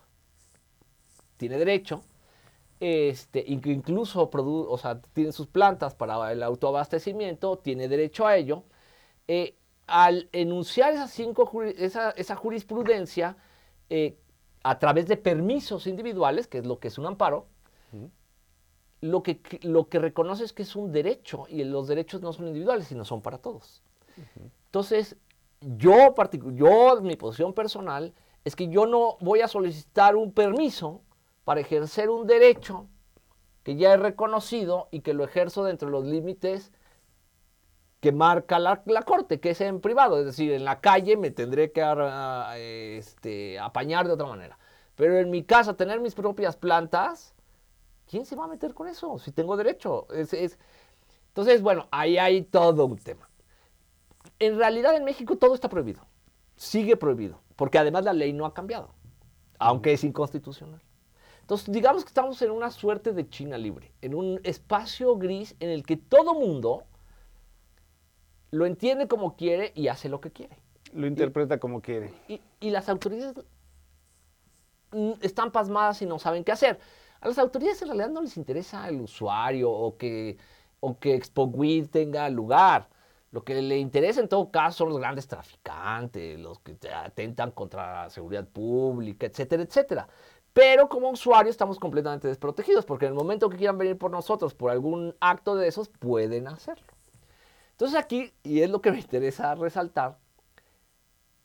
tiene 1.39 1.59
derecho, 1.59 2.03
este, 2.81 3.45
incluso 3.47 4.31
o 4.33 4.79
sea, 4.79 5.01
tiene 5.15 5.33
sus 5.33 5.47
plantas 5.47 5.95
para 5.95 6.33
el 6.33 6.43
autoabastecimiento, 6.43 7.59
tiene 7.59 7.89
derecho 7.89 8.27
a 8.27 8.37
ello. 8.37 8.65
Eh, 9.27 9.57
al 9.87 10.29
enunciar 10.33 10.93
esas 10.93 11.11
cinco, 11.11 11.51
esa, 11.63 12.11
esa 12.11 12.37
jurisprudencia 12.37 13.37
eh, 13.89 14.19
a 14.63 14.79
través 14.79 15.07
de 15.09 15.17
permisos 15.17 15.87
individuales, 15.87 16.47
que 16.47 16.59
es 16.59 16.67
lo 16.67 16.79
que 16.79 16.89
es 16.89 16.99
un 16.99 17.07
amparo, 17.07 17.47
lo, 19.01 19.23
que, 19.23 19.41
lo 19.63 19.89
que 19.89 19.99
reconoce 19.99 20.45
es 20.45 20.53
que 20.53 20.63
es 20.63 20.77
un 20.77 20.93
derecho 20.93 21.47
y 21.49 21.65
los 21.65 21.89
derechos 21.89 22.21
no 22.21 22.33
son 22.33 22.49
individuales, 22.49 22.87
sino 22.87 23.05
son 23.05 23.23
para 23.23 23.39
todos. 23.39 23.83
Entonces, 24.67 25.17
yo, 25.61 26.15
yo, 26.53 27.01
mi 27.03 27.17
posición 27.17 27.53
personal 27.53 28.15
es 28.45 28.57
que 28.57 28.69
yo 28.69 28.87
no 28.87 29.17
voy 29.21 29.41
a 29.41 29.49
solicitar 29.49 30.17
un 30.17 30.33
permiso 30.33 31.03
para 31.45 31.61
ejercer 31.61 32.11
un 32.11 32.27
derecho 32.27 32.87
que 33.63 33.77
ya 33.77 33.93
he 33.93 33.97
reconocido 33.97 34.89
y 34.91 35.01
que 35.01 35.15
lo 35.15 35.25
ejerzo 35.25 35.65
dentro 35.65 35.89
de 35.89 35.93
los 35.93 36.05
límites 36.07 36.73
que 38.01 38.13
marca 38.13 38.59
la, 38.59 38.83
corte, 39.05 39.41
que 39.41 39.51
es 39.51 39.61
en 39.61 39.81
privado, 39.81 40.19
es 40.19 40.25
decir, 40.25 40.53
en 40.53 40.65
la 40.65 40.81
calle 40.81 41.19
me 41.19 41.31
tendré 41.31 41.71
que 41.71 41.83
este, 42.99 43.59
apañar 43.59 44.07
de 44.07 44.15
otra 44.15 44.27
manera. 44.27 44.59
Pero 44.95 45.19
en 45.19 45.31
mi 45.31 45.45
casa, 45.45 45.77
tener 45.77 46.01
mis 46.01 46.15
propias 46.15 46.57
plantas, 46.57 47.35
¿quién 48.09 48.25
se 48.25 48.37
va 48.37 48.45
a 48.45 48.49
meter 48.49 48.73
con 48.73 48.89
eso? 48.89 49.19
Si 49.19 49.33
tengo 49.33 49.57
derecho. 49.57 50.07
Entonces, 50.11 51.63
bueno, 51.63 51.89
ahí 51.91 52.17
hay 52.17 52.43
todo 52.43 52.87
un 52.87 52.99
tema. 52.99 53.30
En 54.41 54.57
realidad 54.59 54.97
en 54.97 55.05
México 55.05 55.37
todo 55.37 55.55
está 55.55 55.69
prohibido, 55.69 56.05
sigue 56.57 56.97
prohibido, 56.97 57.41
porque 57.57 57.79
además 57.79 58.05
la 58.05 58.13
ley 58.13 58.33
no 58.33 58.47
ha 58.47 58.55
cambiado, 58.55 58.91
aunque 59.59 59.93
es 59.93 60.03
inconstitucional. 60.03 60.83
Entonces, 61.43 61.73
digamos 61.73 62.05
que 62.05 62.09
estamos 62.09 62.41
en 62.43 62.51
una 62.51 62.71
suerte 62.71 63.13
de 63.13 63.29
China 63.29 63.59
libre, 63.59 63.93
en 64.03 64.15
un 64.15 64.41
espacio 64.45 65.17
gris 65.17 65.57
en 65.61 65.71
el 65.71 65.85
que 65.85 65.97
todo 65.97 66.35
mundo 66.35 66.85
lo 68.51 68.67
entiende 68.67 69.09
como 69.09 69.37
quiere 69.37 69.73
y 69.75 69.89
hace 69.89 70.09
lo 70.09 70.21
que 70.21 70.31
quiere. 70.31 70.57
Lo 70.93 71.07
interpreta 71.07 71.59
como 71.59 71.83
quiere. 71.83 72.13
Y, 72.29 72.71
las 72.71 72.89
autoridades 72.89 73.35
están 75.21 75.53
pasmadas 75.53 76.03
y 76.03 76.07
no 76.07 76.19
saben 76.19 76.45
qué 76.45 76.53
hacer. 76.53 76.79
A 77.21 77.29
las 77.29 77.39
autoridades 77.39 77.83
en 77.83 77.89
realidad 77.89 78.11
no 78.11 78.23
les 78.23 78.37
interesa 78.37 78.89
el 78.89 79.01
usuario 79.01 79.71
o 79.71 79.97
que, 79.97 80.37
o 80.81 80.99
que 80.99 81.15
Expo 81.15 81.53
tenga 81.91 82.29
lugar. 82.31 82.89
Lo 83.33 83.45
que 83.45 83.61
le 83.63 83.79
interesa 83.79 84.21
en 84.21 84.29
todo 84.29 84.51
caso 84.51 84.79
son 84.79 84.89
los 84.89 84.99
grandes 84.99 85.29
traficantes, 85.29 86.39
los 86.39 86.59
que 86.59 86.77
atentan 86.93 87.53
contra 87.53 88.05
la 88.05 88.11
seguridad 88.11 88.47
pública, 88.49 89.27
etcétera, 89.27 89.63
etcétera. 89.63 90.09
Pero 90.53 90.89
como 90.89 91.11
usuarios 91.11 91.53
estamos 91.53 91.79
completamente 91.79 92.27
desprotegidos 92.27 92.85
porque 92.85 93.07
en 93.07 93.13
el 93.13 93.19
momento 93.19 93.49
que 93.49 93.57
quieran 93.57 93.79
venir 93.79 93.97
por 93.97 94.11
nosotros 94.11 94.53
por 94.55 94.73
algún 94.73 95.15
acto 95.21 95.55
de 95.55 95.69
esos, 95.69 95.89
pueden 95.89 96.49
hacerlo. 96.49 96.87
Entonces 97.73 97.99
aquí, 97.99 98.33
y 98.43 98.63
es 98.63 98.71
lo 98.71 98.83
que 98.83 98.91
me 98.91 98.99
interesa 98.99 99.55
resaltar, 99.55 100.19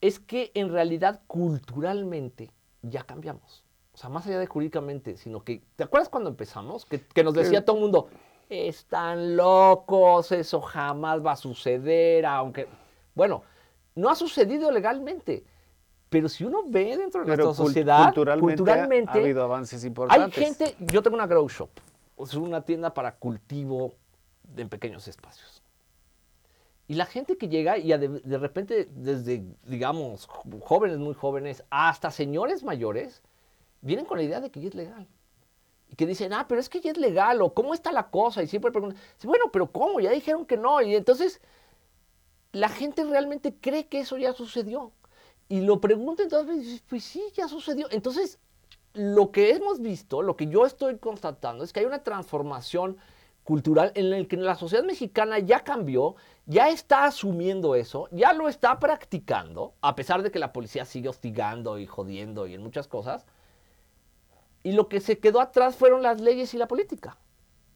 es 0.00 0.18
que 0.18 0.50
en 0.54 0.70
realidad 0.70 1.22
culturalmente 1.26 2.50
ya 2.82 3.04
cambiamos. 3.04 3.64
O 3.94 3.96
sea, 3.96 4.10
más 4.10 4.26
allá 4.26 4.38
de 4.38 4.46
jurídicamente, 4.46 5.16
sino 5.16 5.42
que, 5.42 5.62
¿te 5.74 5.84
acuerdas 5.84 6.10
cuando 6.10 6.28
empezamos? 6.28 6.84
Que, 6.84 7.24
nos 7.24 7.32
decía 7.32 7.64
todo 7.64 7.76
el 7.76 7.82
mundo, 7.82 8.08
están 8.48 9.36
locos, 9.36 10.32
eso 10.32 10.60
jamás 10.60 11.24
va 11.24 11.32
a 11.32 11.36
suceder, 11.36 12.26
aunque, 12.26 12.66
bueno, 13.14 13.42
no 13.94 14.10
ha 14.10 14.14
sucedido 14.14 14.70
legalmente. 14.70 15.44
Pero 16.08 16.28
si 16.28 16.44
uno 16.44 16.62
ve 16.66 16.96
dentro 16.96 17.22
de 17.22 17.26
nuestra 17.26 17.52
sociedad, 17.52 18.14
culturalmente, 18.38 19.10
ha 19.10 19.22
habido 19.22 19.42
avances 19.42 19.84
importantes. 19.84 20.38
Hay 20.38 20.44
gente, 20.44 20.76
yo 20.78 21.02
tengo 21.02 21.16
una 21.16 21.26
grow 21.26 21.48
shop, 21.48 21.70
es 22.18 22.34
una 22.34 22.62
tienda 22.62 22.94
para 22.94 23.16
cultivo 23.16 23.94
en 24.56 24.68
pequeños 24.68 25.08
espacios. 25.08 25.62
Y 26.88 26.94
la 26.94 27.06
gente 27.06 27.36
que 27.36 27.48
llega 27.48 27.78
y 27.78 27.88
de, 27.88 28.38
repente 28.38 28.88
desde, 28.92 29.44
digamos, 29.64 30.28
jóvenes 30.60 30.98
muy 30.98 31.14
jóvenes 31.14 31.64
hasta 31.68 32.12
señores 32.12 32.62
mayores, 32.62 33.22
vienen 33.80 34.06
con 34.06 34.18
la 34.18 34.24
idea 34.24 34.40
de 34.40 34.50
que 34.50 34.60
ya 34.60 34.68
es 34.68 34.74
legal. 34.74 35.08
Y 35.88 35.94
que 35.94 36.06
dicen, 36.06 36.32
ah, 36.32 36.46
pero 36.48 36.60
es 36.60 36.68
que 36.68 36.80
ya 36.80 36.90
es 36.90 36.98
legal, 36.98 37.40
o 37.42 37.54
cómo 37.54 37.74
está 37.74 37.92
la 37.92 38.10
cosa. 38.10 38.42
Y 38.42 38.46
siempre 38.46 38.72
preguntan, 38.72 38.98
bueno, 39.24 39.46
pero 39.52 39.70
¿cómo? 39.70 40.00
Ya 40.00 40.10
dijeron 40.10 40.46
que 40.46 40.56
no. 40.56 40.82
Y 40.82 40.94
entonces 40.94 41.40
la 42.52 42.68
gente 42.68 43.04
realmente 43.04 43.54
cree 43.60 43.86
que 43.86 44.00
eso 44.00 44.16
ya 44.16 44.32
sucedió. 44.32 44.92
Y 45.48 45.60
lo 45.60 45.80
pregunta 45.80 46.22
entonces, 46.22 46.82
pues 46.88 47.04
sí, 47.04 47.22
ya 47.34 47.48
sucedió. 47.48 47.86
Entonces, 47.90 48.38
lo 48.94 49.30
que 49.30 49.50
hemos 49.50 49.80
visto, 49.80 50.22
lo 50.22 50.36
que 50.36 50.46
yo 50.46 50.66
estoy 50.66 50.98
constatando, 50.98 51.62
es 51.62 51.72
que 51.72 51.80
hay 51.80 51.86
una 51.86 52.02
transformación 52.02 52.96
cultural 53.44 53.92
en 53.94 54.12
el 54.12 54.26
que 54.26 54.36
la 54.36 54.56
sociedad 54.56 54.84
mexicana 54.84 55.38
ya 55.38 55.60
cambió, 55.62 56.16
ya 56.46 56.68
está 56.68 57.04
asumiendo 57.04 57.76
eso, 57.76 58.08
ya 58.10 58.32
lo 58.32 58.48
está 58.48 58.78
practicando, 58.80 59.74
a 59.82 59.94
pesar 59.94 60.22
de 60.22 60.32
que 60.32 60.40
la 60.40 60.52
policía 60.52 60.84
sigue 60.84 61.08
hostigando 61.08 61.78
y 61.78 61.86
jodiendo 61.86 62.48
y 62.48 62.54
en 62.54 62.62
muchas 62.62 62.88
cosas. 62.88 63.24
Y 64.66 64.72
lo 64.72 64.88
que 64.88 64.98
se 64.98 65.20
quedó 65.20 65.40
atrás 65.40 65.76
fueron 65.76 66.02
las 66.02 66.20
leyes 66.20 66.52
y 66.52 66.58
la 66.58 66.66
política, 66.66 67.16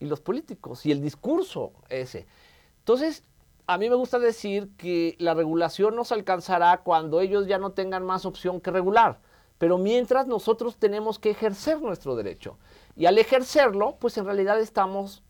y 0.01 0.07
los 0.07 0.21
políticos, 0.21 0.85
y 0.85 0.91
el 0.91 1.01
discurso 1.01 1.71
ese. 1.89 2.27
Entonces, 2.79 3.23
a 3.69 3.79
mí 3.79 3.89
me 3.89 3.95
gusta 3.95 4.19
decir 4.19 4.71
que 4.77 5.15
la 5.21 5.35
regulación 5.35 5.95
nos 5.95 6.11
alcanzará 6.11 6.79
cuando 6.79 7.21
ellos 7.21 7.47
ya 7.47 7.59
no 7.59 7.71
tengan 7.71 8.05
más 8.05 8.27
opción 8.27 8.61
que 8.61 8.73
regular. 8.73 9.21
Pero 9.57 9.79
mientras 9.79 10.27
nosotros 10.27 10.79
tenemos 10.79 11.21
que 11.21 11.31
ejercer 11.31 11.81
nuestro 11.81 12.17
derecho. 12.17 12.59
Y 12.97 13.07
al 13.07 13.19
ejercerlo, 13.19 13.95
pues 14.01 14.19
en 14.19 14.25
realidad 14.25 14.59
estamos 14.59 15.23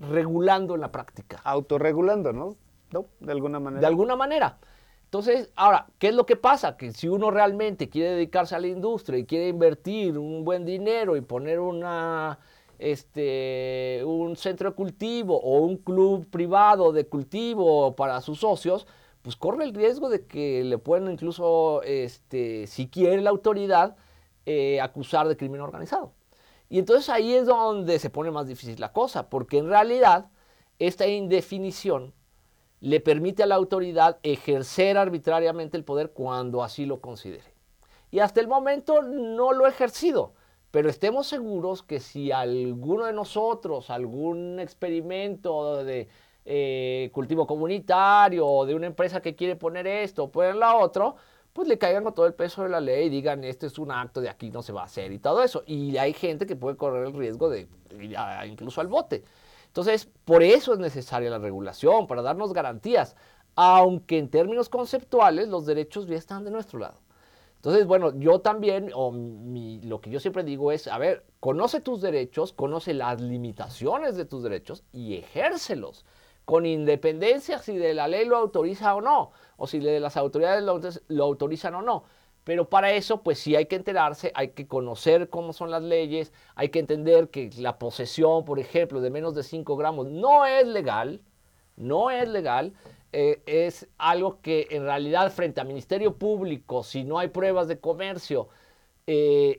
regulando 0.00 0.74
en 0.74 0.80
la 0.80 0.90
práctica. 0.90 1.40
Autorregulando, 1.44 2.32
¿no? 2.32 2.56
¿no? 2.90 3.06
De 3.20 3.30
alguna 3.30 3.60
manera. 3.60 3.80
De 3.80 3.86
alguna 3.86 4.16
manera. 4.16 4.58
Entonces, 5.06 5.50
ahora, 5.54 5.86
¿qué 5.98 6.08
es 6.08 6.14
lo 6.14 6.26
que 6.26 6.36
pasa? 6.36 6.76
Que 6.76 6.92
si 6.92 7.08
uno 7.08 7.30
realmente 7.30 7.88
quiere 7.88 8.10
dedicarse 8.10 8.54
a 8.56 8.60
la 8.60 8.66
industria 8.66 9.18
y 9.18 9.24
quiere 9.24 9.48
invertir 9.48 10.18
un 10.18 10.44
buen 10.44 10.64
dinero 10.64 11.16
y 11.16 11.20
poner 11.20 11.60
una, 11.60 12.40
este, 12.78 14.02
un 14.04 14.36
centro 14.36 14.70
de 14.70 14.76
cultivo 14.76 15.40
o 15.40 15.60
un 15.60 15.76
club 15.78 16.26
privado 16.28 16.92
de 16.92 17.06
cultivo 17.06 17.94
para 17.94 18.20
sus 18.20 18.40
socios, 18.40 18.86
pues 19.22 19.36
corre 19.36 19.64
el 19.64 19.74
riesgo 19.74 20.08
de 20.08 20.26
que 20.26 20.64
le 20.64 20.78
pueden 20.78 21.10
incluso, 21.10 21.82
este, 21.82 22.66
si 22.66 22.88
quiere 22.88 23.22
la 23.22 23.30
autoridad, 23.30 23.96
eh, 24.44 24.80
acusar 24.80 25.28
de 25.28 25.36
crimen 25.36 25.60
organizado. 25.60 26.12
Y 26.68 26.78
entonces 26.80 27.08
ahí 27.10 27.32
es 27.34 27.46
donde 27.46 27.98
se 28.00 28.10
pone 28.10 28.30
más 28.32 28.48
difícil 28.48 28.80
la 28.80 28.92
cosa, 28.92 29.28
porque 29.28 29.58
en 29.58 29.68
realidad 29.68 30.30
esta 30.78 31.06
indefinición 31.06 32.12
le 32.86 33.00
permite 33.00 33.42
a 33.42 33.46
la 33.46 33.56
autoridad 33.56 34.18
ejercer 34.22 34.96
arbitrariamente 34.96 35.76
el 35.76 35.82
poder 35.82 36.12
cuando 36.12 36.62
así 36.62 36.86
lo 36.86 37.00
considere. 37.00 37.52
Y 38.12 38.20
hasta 38.20 38.38
el 38.38 38.46
momento 38.46 39.02
no 39.02 39.52
lo 39.52 39.64
ha 39.64 39.70
ejercido, 39.70 40.34
pero 40.70 40.88
estemos 40.88 41.26
seguros 41.26 41.82
que 41.82 41.98
si 41.98 42.30
alguno 42.30 43.06
de 43.06 43.12
nosotros, 43.12 43.90
algún 43.90 44.60
experimento 44.60 45.82
de 45.82 46.06
eh, 46.44 47.10
cultivo 47.12 47.44
comunitario 47.44 48.46
o 48.46 48.64
de 48.64 48.76
una 48.76 48.86
empresa 48.86 49.20
que 49.20 49.34
quiere 49.34 49.56
poner 49.56 49.88
esto 49.88 50.22
o 50.22 50.30
poner 50.30 50.54
la 50.54 50.76
otro, 50.76 51.16
pues 51.52 51.66
le 51.66 51.78
caigan 51.78 52.04
con 52.04 52.14
todo 52.14 52.26
el 52.26 52.34
peso 52.34 52.62
de 52.62 52.68
la 52.68 52.80
ley 52.80 53.06
y 53.06 53.10
digan, 53.10 53.42
este 53.42 53.66
es 53.66 53.80
un 53.80 53.90
acto 53.90 54.20
de 54.20 54.28
aquí 54.28 54.52
no 54.52 54.62
se 54.62 54.72
va 54.72 54.82
a 54.82 54.84
hacer 54.84 55.10
y 55.10 55.18
todo 55.18 55.42
eso. 55.42 55.64
Y 55.66 55.96
hay 55.96 56.12
gente 56.12 56.46
que 56.46 56.54
puede 56.54 56.76
correr 56.76 57.08
el 57.08 57.14
riesgo 57.14 57.50
de 57.50 57.62
ir 57.98 58.16
incluso 58.48 58.80
al 58.80 58.86
bote. 58.86 59.24
Entonces, 59.76 60.08
por 60.24 60.42
eso 60.42 60.72
es 60.72 60.78
necesaria 60.78 61.28
la 61.28 61.38
regulación, 61.38 62.06
para 62.06 62.22
darnos 62.22 62.54
garantías, 62.54 63.14
aunque 63.56 64.16
en 64.16 64.30
términos 64.30 64.70
conceptuales 64.70 65.48
los 65.48 65.66
derechos 65.66 66.06
ya 66.06 66.16
están 66.16 66.44
de 66.44 66.50
nuestro 66.50 66.78
lado. 66.78 66.98
Entonces, 67.56 67.86
bueno, 67.86 68.18
yo 68.18 68.38
también, 68.38 68.90
o 68.94 69.12
lo 69.12 70.00
que 70.00 70.08
yo 70.08 70.18
siempre 70.18 70.44
digo 70.44 70.72
es, 70.72 70.88
a 70.88 70.96
ver, 70.96 71.26
conoce 71.40 71.82
tus 71.82 72.00
derechos, 72.00 72.54
conoce 72.54 72.94
las 72.94 73.20
limitaciones 73.20 74.16
de 74.16 74.24
tus 74.24 74.42
derechos 74.42 74.82
y 74.94 75.18
ejércelos 75.18 76.06
con 76.46 76.64
independencia 76.64 77.58
si 77.58 77.76
de 77.76 77.92
la 77.92 78.08
ley 78.08 78.24
lo 78.24 78.38
autoriza 78.38 78.94
o 78.94 79.02
no, 79.02 79.32
o 79.58 79.66
si 79.66 79.78
de 79.78 80.00
las 80.00 80.16
autoridades 80.16 80.64
lo, 80.64 81.24
autorizan 81.24 81.74
o 81.74 81.82
no. 81.82 82.04
Pero 82.46 82.68
para 82.70 82.92
eso, 82.92 83.24
pues 83.24 83.40
sí 83.40 83.56
hay 83.56 83.66
que 83.66 83.74
enterarse, 83.74 84.30
hay 84.36 84.50
que 84.50 84.68
conocer 84.68 85.28
cómo 85.30 85.52
son 85.52 85.68
las 85.72 85.82
leyes, 85.82 86.32
hay 86.54 86.68
que 86.68 86.78
entender 86.78 87.28
que 87.28 87.50
la 87.58 87.76
posesión, 87.76 88.44
por 88.44 88.60
ejemplo, 88.60 89.00
de 89.00 89.10
menos 89.10 89.34
de 89.34 89.42
5 89.42 89.76
gramos 89.76 90.06
no 90.06 90.46
es 90.46 90.64
legal, 90.64 91.20
no 91.74 92.12
es 92.12 92.28
legal, 92.28 92.72
eh, 93.12 93.42
es 93.46 93.88
algo 93.98 94.40
que 94.42 94.68
en 94.70 94.84
realidad 94.84 95.32
frente 95.32 95.60
al 95.60 95.66
Ministerio 95.66 96.18
Público, 96.18 96.84
si 96.84 97.02
no 97.02 97.18
hay 97.18 97.30
pruebas 97.30 97.66
de 97.66 97.80
comercio, 97.80 98.48
eh, 99.08 99.58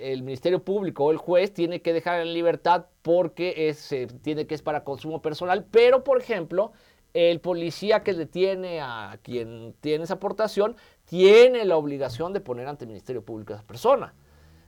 el, 0.00 0.22
Ministerio 0.22 0.62
Público 0.62 1.06
o 1.06 1.10
el 1.10 1.16
juez 1.16 1.52
tiene 1.52 1.82
que 1.82 1.92
dejar 1.92 2.20
en 2.20 2.32
libertad 2.32 2.86
porque 3.02 3.68
es, 3.68 3.92
tiene 4.22 4.46
que 4.46 4.54
es 4.54 4.62
para 4.62 4.84
consumo 4.84 5.20
personal, 5.20 5.66
pero 5.68 6.04
por 6.04 6.20
ejemplo, 6.20 6.70
el 7.14 7.40
policía 7.40 8.02
que 8.02 8.14
detiene 8.14 8.80
a 8.80 9.18
quien 9.22 9.74
tiene 9.80 10.04
esa 10.04 10.14
aportación 10.14 10.76
tiene 11.04 11.64
la 11.64 11.76
obligación 11.76 12.32
de 12.32 12.40
poner 12.40 12.68
ante 12.68 12.84
el 12.84 12.88
Ministerio 12.88 13.24
Público 13.24 13.52
a 13.52 13.56
esa 13.56 13.66
persona. 13.66 14.14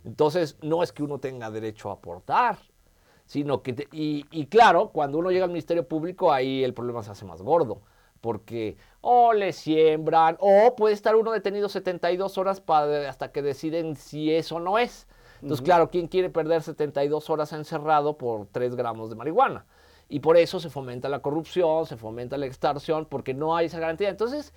Entonces, 0.04 0.56
no 0.62 0.82
es 0.82 0.92
que 0.92 1.02
uno 1.02 1.18
tenga 1.18 1.50
derecho 1.50 1.90
a 1.90 1.94
aportar, 1.94 2.58
sino 3.26 3.62
que, 3.62 3.88
y, 3.92 4.46
claro, 4.46 4.88
cuando 4.88 5.18
uno 5.18 5.30
llega 5.30 5.44
al 5.44 5.50
Ministerio 5.50 5.86
Público, 5.86 6.32
ahí 6.32 6.64
el 6.64 6.74
problema 6.74 7.02
se 7.02 7.12
hace 7.12 7.24
más 7.24 7.40
gordo, 7.40 7.82
porque 8.20 8.76
o 9.00 9.32
le 9.32 9.52
siembran, 9.52 10.36
o 10.40 10.74
puede 10.76 10.94
estar 10.94 11.14
uno 11.14 11.30
detenido 11.30 11.68
72 11.68 12.38
horas 12.38 12.60
para, 12.60 13.08
hasta 13.08 13.30
que 13.30 13.42
deciden 13.42 13.96
si 13.96 14.32
eso 14.32 14.58
no 14.58 14.78
es. 14.78 15.06
Entonces, 15.40 15.64
claro, 15.64 15.90
¿quién 15.90 16.06
quiere 16.06 16.30
perder 16.30 16.62
72 16.62 17.30
horas 17.30 17.52
encerrado 17.52 18.16
por 18.16 18.46
3 18.46 18.76
gramos 18.76 19.10
de 19.10 19.16
marihuana? 19.16 19.66
Y 20.12 20.20
por 20.20 20.36
eso 20.36 20.60
se 20.60 20.68
fomenta 20.68 21.08
la 21.08 21.20
corrupción, 21.20 21.86
se 21.86 21.96
fomenta 21.96 22.36
la 22.36 22.44
extorsión, 22.44 23.06
porque 23.06 23.32
no 23.32 23.56
hay 23.56 23.64
esa 23.64 23.78
garantía. 23.78 24.10
Entonces, 24.10 24.52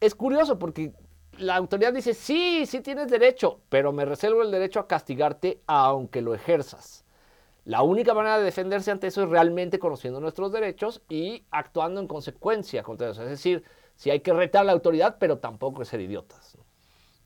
es 0.00 0.14
curioso 0.14 0.58
porque 0.58 0.92
la 1.38 1.56
autoridad 1.56 1.94
dice, 1.94 2.12
sí, 2.12 2.66
sí 2.66 2.82
tienes 2.82 3.08
derecho, 3.08 3.60
pero 3.70 3.90
me 3.92 4.04
reservo 4.04 4.42
el 4.42 4.50
derecho 4.50 4.80
a 4.80 4.86
castigarte 4.86 5.62
aunque 5.66 6.20
lo 6.20 6.34
ejerzas. 6.34 7.06
La 7.64 7.80
única 7.80 8.12
manera 8.12 8.36
de 8.36 8.44
defenderse 8.44 8.90
ante 8.90 9.06
eso 9.06 9.22
es 9.22 9.30
realmente 9.30 9.78
conociendo 9.78 10.20
nuestros 10.20 10.52
derechos 10.52 11.00
y 11.08 11.46
actuando 11.50 11.98
en 11.98 12.06
consecuencia 12.06 12.82
contra 12.82 13.08
eso. 13.08 13.22
Es 13.22 13.30
decir, 13.30 13.64
si 13.96 14.10
hay 14.10 14.20
que 14.20 14.34
retar 14.34 14.60
a 14.60 14.64
la 14.64 14.72
autoridad, 14.72 15.16
pero 15.18 15.38
tampoco 15.38 15.80
es 15.80 15.88
ser 15.88 16.02
idiotas. 16.02 16.58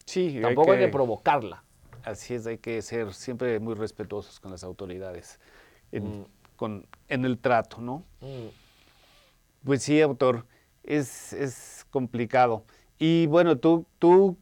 Sí, 0.05 0.39
tampoco 0.41 0.71
hay 0.71 0.79
que, 0.79 0.89
provocarla. 0.89 1.65
Así 2.05 2.35
es, 2.35 2.47
hay 2.47 2.59
que 2.59 2.81
ser 2.81 3.13
siempre 3.13 3.59
muy 3.59 3.75
respetuosos 3.75 4.39
con 4.39 4.53
las 4.53 4.63
autoridades 4.63 5.41
en, 5.93 6.27
mm. 6.59 6.83
en 7.09 7.25
el 7.25 7.39
trato, 7.39 7.81
¿no? 7.81 8.05
Mm. 8.21 8.49
Pues 9.65 9.83
sí, 9.83 10.01
autor, 10.01 10.47
es, 10.83 11.33
es 11.33 11.87
complicado. 11.91 12.65
Y 12.99 13.27
bueno, 13.27 13.59
tú, 13.59 13.87
tú 13.99 14.37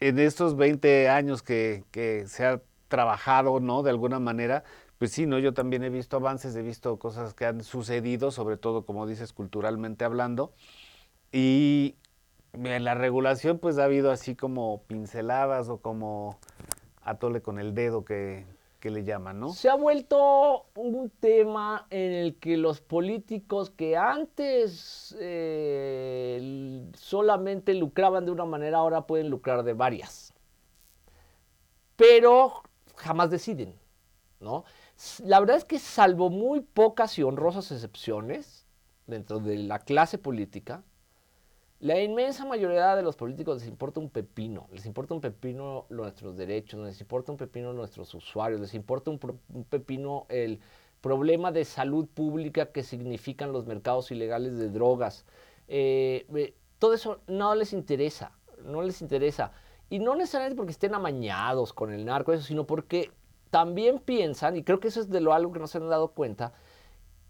en 0.00 0.18
estos 0.18 0.56
20 0.56 1.08
años 1.08 1.42
que, 1.42 1.84
se 2.26 2.44
ha 2.46 2.60
trabajado, 2.88 3.60
¿no? 3.60 3.82
De 3.82 3.90
alguna 3.90 4.18
manera, 4.18 4.64
pues 4.98 5.12
sí, 5.12 5.26
¿no? 5.26 5.38
Yo 5.38 5.54
también 5.54 5.84
he 5.84 5.90
visto 5.90 6.16
avances, 6.16 6.56
he 6.56 6.62
visto 6.62 6.98
cosas 6.98 7.34
que 7.34 7.46
han 7.46 7.62
sucedido, 7.62 8.30
sobre 8.32 8.56
todo, 8.56 8.84
como 8.84 9.06
dices, 9.06 9.32
culturalmente 9.32 10.04
hablando. 10.04 10.52
Y 11.30 11.96
en 12.52 12.84
la 12.84 12.94
regulación, 12.94 13.58
pues 13.58 13.78
ha 13.78 13.84
habido 13.84 14.10
así 14.10 14.34
como 14.34 14.82
pinceladas 14.88 15.68
o 15.68 15.78
como 15.78 16.38
atole 17.02 17.40
con 17.40 17.58
el 17.58 17.74
dedo 17.74 18.04
que, 18.04 18.44
que 18.82 18.90
le 18.90 19.04
llaman, 19.04 19.38
¿no? 19.38 19.50
Se 19.52 19.68
ha 19.70 19.76
vuelto 19.76 20.66
un 20.74 21.08
tema 21.08 21.86
en 21.88 22.10
el 22.10 22.34
que 22.40 22.56
los 22.56 22.80
políticos 22.80 23.70
que 23.70 23.96
antes 23.96 25.16
eh, 25.20 26.90
solamente 26.94 27.74
lucraban 27.74 28.24
de 28.24 28.32
una 28.32 28.44
manera, 28.44 28.78
ahora 28.78 29.06
pueden 29.06 29.30
lucrar 29.30 29.62
de 29.62 29.74
varias. 29.74 30.34
Pero 31.94 32.64
jamás 32.96 33.30
deciden, 33.30 33.76
¿no? 34.40 34.64
La 35.22 35.38
verdad 35.38 35.58
es 35.58 35.64
que 35.64 35.78
salvo 35.78 36.28
muy 36.28 36.60
pocas 36.60 37.16
y 37.20 37.22
honrosas 37.22 37.70
excepciones 37.70 38.66
dentro 39.06 39.38
de 39.38 39.58
la 39.58 39.78
clase 39.78 40.18
política, 40.18 40.82
la 41.82 42.00
inmensa 42.00 42.44
mayoría 42.44 42.94
de 42.94 43.02
los 43.02 43.16
políticos 43.16 43.58
les 43.58 43.68
importa 43.68 43.98
un 43.98 44.08
pepino, 44.08 44.68
les 44.70 44.86
importa 44.86 45.14
un 45.14 45.20
pepino 45.20 45.86
nuestros 45.90 46.36
derechos, 46.36 46.78
les 46.78 47.00
importa 47.00 47.32
un 47.32 47.38
pepino 47.38 47.72
nuestros 47.72 48.14
usuarios, 48.14 48.60
les 48.60 48.72
importa 48.74 49.10
un, 49.10 49.18
pepino 49.64 50.26
el 50.28 50.60
problema 51.00 51.50
de 51.50 51.64
salud 51.64 52.06
pública 52.06 52.66
que 52.66 52.84
significan 52.84 53.52
los 53.52 53.66
mercados 53.66 54.12
ilegales 54.12 54.56
de 54.58 54.70
drogas. 54.70 55.24
Eh, 55.66 56.54
todo 56.78 56.94
eso 56.94 57.18
no 57.26 57.56
les 57.56 57.72
interesa, 57.72 58.30
no 58.64 58.82
les 58.82 59.02
interesa. 59.02 59.50
Y 59.90 59.98
no 59.98 60.14
necesariamente 60.14 60.56
porque 60.56 60.70
estén 60.70 60.94
amañados 60.94 61.72
con 61.72 61.92
el 61.92 62.04
narco, 62.04 62.32
eso, 62.32 62.44
sino 62.44 62.64
porque 62.64 63.10
también 63.50 63.98
piensan, 63.98 64.54
y 64.54 64.62
creo 64.62 64.78
que 64.78 64.86
eso 64.86 65.00
es 65.00 65.10
de 65.10 65.20
lo 65.20 65.34
algo 65.34 65.52
que 65.52 65.58
no 65.58 65.66
se 65.66 65.78
han 65.78 65.88
dado 65.88 66.12
cuenta, 66.12 66.52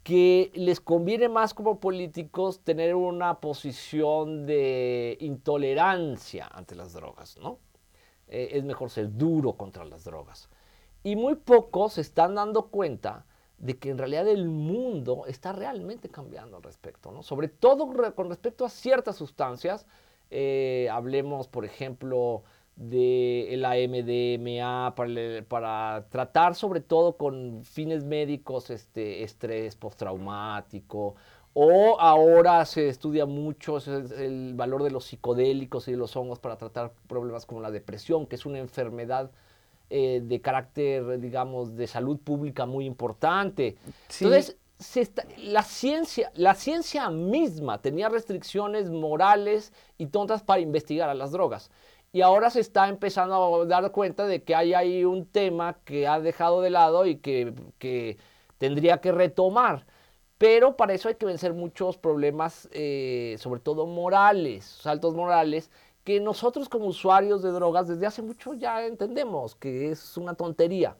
que 0.03 0.51
les 0.55 0.81
conviene 0.81 1.29
más 1.29 1.55
como 1.55 1.79
políticos 1.79 2.61
tener 2.61 2.95
una 2.95 3.41
posición 3.41 4.47
de 4.47 5.17
intolerancia 5.21 6.49
ante 6.53 6.75
las 6.75 6.93
drogas, 6.93 7.38
¿no? 7.38 7.59
Eh, 8.29 8.51
es 8.53 8.65
mejor 8.65 8.91
ser 8.91 9.17
duro 9.17 9.53
contra 9.53 9.85
las 9.85 10.05
drogas. 10.05 10.49
Y 11.05 11.17
muy 11.17 11.37
pocos 11.37 11.95
se 11.95 12.01
están 12.01 12.35
dando 12.35 12.69
cuenta 12.69 13.27
de 13.59 13.79
que 13.79 13.91
en 13.91 13.99
realidad 13.99 14.27
el 14.27 14.49
mundo 14.49 15.25
está 15.29 15.53
realmente 15.53 16.09
cambiando 16.09 16.57
al 16.57 16.62
respecto, 16.65 17.12
¿no? 17.12 17.23
Sobre 17.23 17.49
todo 17.49 17.87
con 18.15 18.29
respecto 18.29 18.65
a 18.65 18.69
ciertas 18.69 19.17
sustancias. 19.17 19.87
Eh, 20.31 20.88
hablemos, 20.91 21.47
por 21.47 21.65
ejemplo, 21.65 22.43
de 22.88 23.55
la 23.59 23.75
MDMA 23.77 24.95
para, 25.49 26.09
tratar 26.09 26.55
sobre 26.55 26.81
todo 26.81 27.16
con 27.16 27.62
fines 27.64 28.05
médicos 28.05 28.71
este 28.71 29.23
estrés 29.23 29.77
postraumático 29.77 31.14
o 31.55 32.01
ahora 32.01 32.64
se 32.64 32.88
estudia 32.88 33.27
mucho 33.27 33.79
el 33.79 34.55
valor 34.55 34.83
de 34.83 34.90
los 34.90 35.05
psicodélicos 35.05 35.87
y 35.87 35.92
de 35.92 35.99
los 35.99 36.16
hongos 36.16 36.38
para 36.38 36.57
tratar 36.57 36.92
problemas 37.07 37.47
como 37.47 37.61
la 37.61 37.71
depresión, 37.71 38.27
que 38.27 38.37
es 38.37 38.47
una 38.47 38.59
enfermedad 38.59 39.31
eh, 39.90 40.23
de 40.25 40.40
carácter, 40.40 41.21
digamos, 41.21 41.77
de 41.77 41.87
salud 41.87 42.18
pública 42.18 42.64
muy 42.64 42.87
importante. 42.87 43.77
Entonces, 44.18 44.57
la, 45.37 45.62
ciencia, 45.62 46.33
la 46.35 46.55
ciencia 46.55 47.11
misma 47.11 47.83
tenía 47.83 48.09
restricciones 48.09 48.90
morales 48.90 49.73
y 49.99 50.07
tontas 50.07 50.42
para 50.42 50.61
investigar 50.61 51.09
a 51.09 51.14
las 51.14 51.33
drogas. 51.33 51.71
Y 52.12 52.20
ahora 52.20 52.51
se 52.51 52.61
está 52.61 52.88
empezando 52.88 53.62
a 53.62 53.66
dar 53.66 53.90
cuenta 53.90 54.27
de 54.27 54.42
que 54.42 54.55
hay 54.55 54.75
ahí 54.75 55.05
un 55.05 55.27
tema 55.27 55.79
que 55.85 56.07
ha 56.07 56.20
dejado 56.20 56.61
de 56.61 56.70
lado 56.70 57.07
y 57.07 57.16
que, 57.16 58.18
tendría 58.59 59.01
que 59.01 59.12
retomar. 59.12 59.87
Pero 60.38 60.77
para 60.77 60.94
eso 60.94 61.09
hay 61.09 61.14
que 61.16 61.27
vencer 61.27 61.55
muchos 61.55 61.96
problemas, 61.98 62.68
eh, 62.72 63.37
sobre 63.38 63.61
todo 63.61 63.87
morales, 63.87 64.64
saltos 64.64 65.14
morales, 65.14 65.70
que 66.05 66.20
nosotros 66.20 66.68
como 66.68 66.87
usuarios 66.87 67.42
de 67.42 67.51
drogas 67.51 67.88
desde 67.88 68.07
hace 68.07 68.22
mucho 68.22 68.55
ya 68.55 68.85
entendemos 68.85 69.55
que 69.55 69.90
es 69.90 70.16
una 70.16 70.35
tontería. 70.35 70.96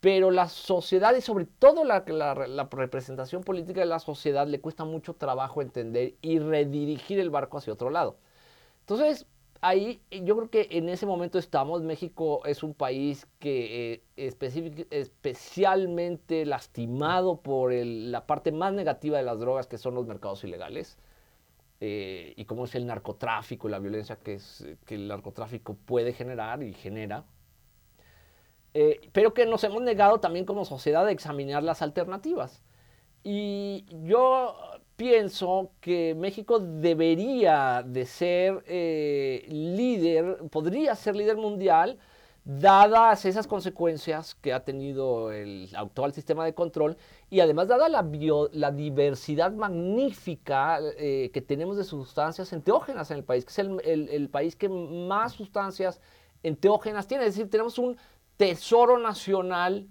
Pero 0.00 0.30
la 0.30 0.48
sociedad 0.48 1.14
y 1.16 1.22
sobre 1.22 1.46
todo 1.46 1.84
la, 1.84 2.04
la 2.06 2.64
representación 2.70 3.42
política 3.42 3.80
de 3.80 3.86
la 3.86 3.98
sociedad 3.98 4.46
le 4.46 4.60
cuesta 4.60 4.84
mucho 4.84 5.14
trabajo 5.14 5.62
entender 5.62 6.14
y 6.22 6.38
redirigir 6.38 7.18
el 7.18 7.30
barco 7.30 7.58
hacia 7.58 7.72
otro 7.72 7.90
lado. 7.90 8.18
Entonces, 8.80 9.26
ahí 9.60 10.00
yo 10.10 10.36
creo 10.36 10.50
que 10.50 10.68
en 10.70 10.88
ese 10.88 11.06
momento 11.06 11.38
estamos. 11.38 11.82
México 11.82 12.44
es 12.44 12.62
un 12.62 12.74
país 12.74 13.26
que 13.38 14.02
eh, 14.16 14.86
especialmente 14.90 16.46
lastimado 16.46 17.40
por 17.40 17.72
la 17.72 18.26
parte 18.26 18.52
más 18.52 18.72
negativa 18.72 19.18
de 19.18 19.24
las 19.24 19.38
drogas, 19.38 19.66
que 19.66 19.78
son 19.78 19.94
los 19.94 20.06
mercados 20.06 20.44
ilegales. 20.44 20.98
Eh, 21.80 22.32
y 22.36 22.46
cómo 22.46 22.64
es 22.64 22.74
el 22.74 22.86
narcotráfico 22.86 23.68
y 23.68 23.70
la 23.70 23.78
violencia 23.78 24.16
que, 24.16 24.38
el 24.88 25.08
narcotráfico 25.08 25.74
puede 25.74 26.12
generar 26.12 26.62
y 26.62 26.72
genera. 26.72 27.24
Eh, 28.72 29.10
pero 29.12 29.34
que 29.34 29.46
nos 29.46 29.62
hemos 29.64 29.82
negado 29.82 30.20
también 30.20 30.44
como 30.46 30.64
sociedad 30.64 31.06
a 31.06 31.10
examinar 31.10 31.62
las 31.62 31.82
alternativas. 31.82 32.62
Y 33.22 33.84
yo 34.04 34.56
pienso 34.96 35.72
que 35.80 36.14
México 36.14 36.58
debería 36.58 37.82
de 37.86 38.06
ser 38.06 38.64
eh, 38.66 39.46
líder, 39.48 40.38
podría 40.50 40.94
ser 40.94 41.14
líder 41.14 41.36
mundial, 41.36 41.98
dadas 42.44 43.24
esas 43.24 43.46
consecuencias 43.46 44.36
que 44.36 44.52
ha 44.52 44.64
tenido 44.64 45.32
el 45.32 45.68
actual 45.76 46.12
sistema 46.12 46.44
de 46.44 46.54
control 46.54 46.96
y 47.28 47.40
además 47.40 47.68
dada 47.68 47.88
la, 47.88 48.70
diversidad 48.70 49.52
magnífica 49.52 50.78
eh, 50.96 51.30
que 51.34 51.42
tenemos 51.42 51.76
de 51.76 51.84
sustancias 51.84 52.52
enteógenas 52.52 53.10
en 53.10 53.18
el 53.18 53.24
país, 53.24 53.44
que 53.44 53.50
es 53.50 53.58
el, 53.58 53.80
el 53.84 54.28
país 54.30 54.54
que 54.54 54.68
más 54.68 55.32
sustancias 55.32 56.00
enteógenas 56.42 57.08
tiene. 57.08 57.26
Es 57.26 57.34
decir, 57.34 57.50
tenemos 57.50 57.78
un 57.78 57.96
tesoro 58.36 58.98
nacional 58.98 59.88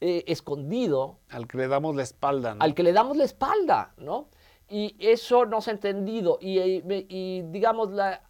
eh, 0.00 0.24
escondido. 0.26 1.18
Al 1.30 1.46
que 1.46 1.58
le 1.58 1.68
damos 1.68 1.96
la 1.96 2.02
espalda, 2.02 2.54
¿no? 2.54 2.62
Al 2.62 2.74
que 2.74 2.82
le 2.82 2.92
damos 2.92 3.16
la 3.16 3.24
espalda, 3.24 3.94
¿no? 3.96 4.28
Y 4.68 4.96
eso 4.98 5.46
no 5.46 5.60
se 5.60 5.70
ha 5.70 5.74
entendido. 5.74 6.38
Y, 6.40 6.58
y, 6.58 7.42
digamos, 7.42 7.90
la, 7.90 8.22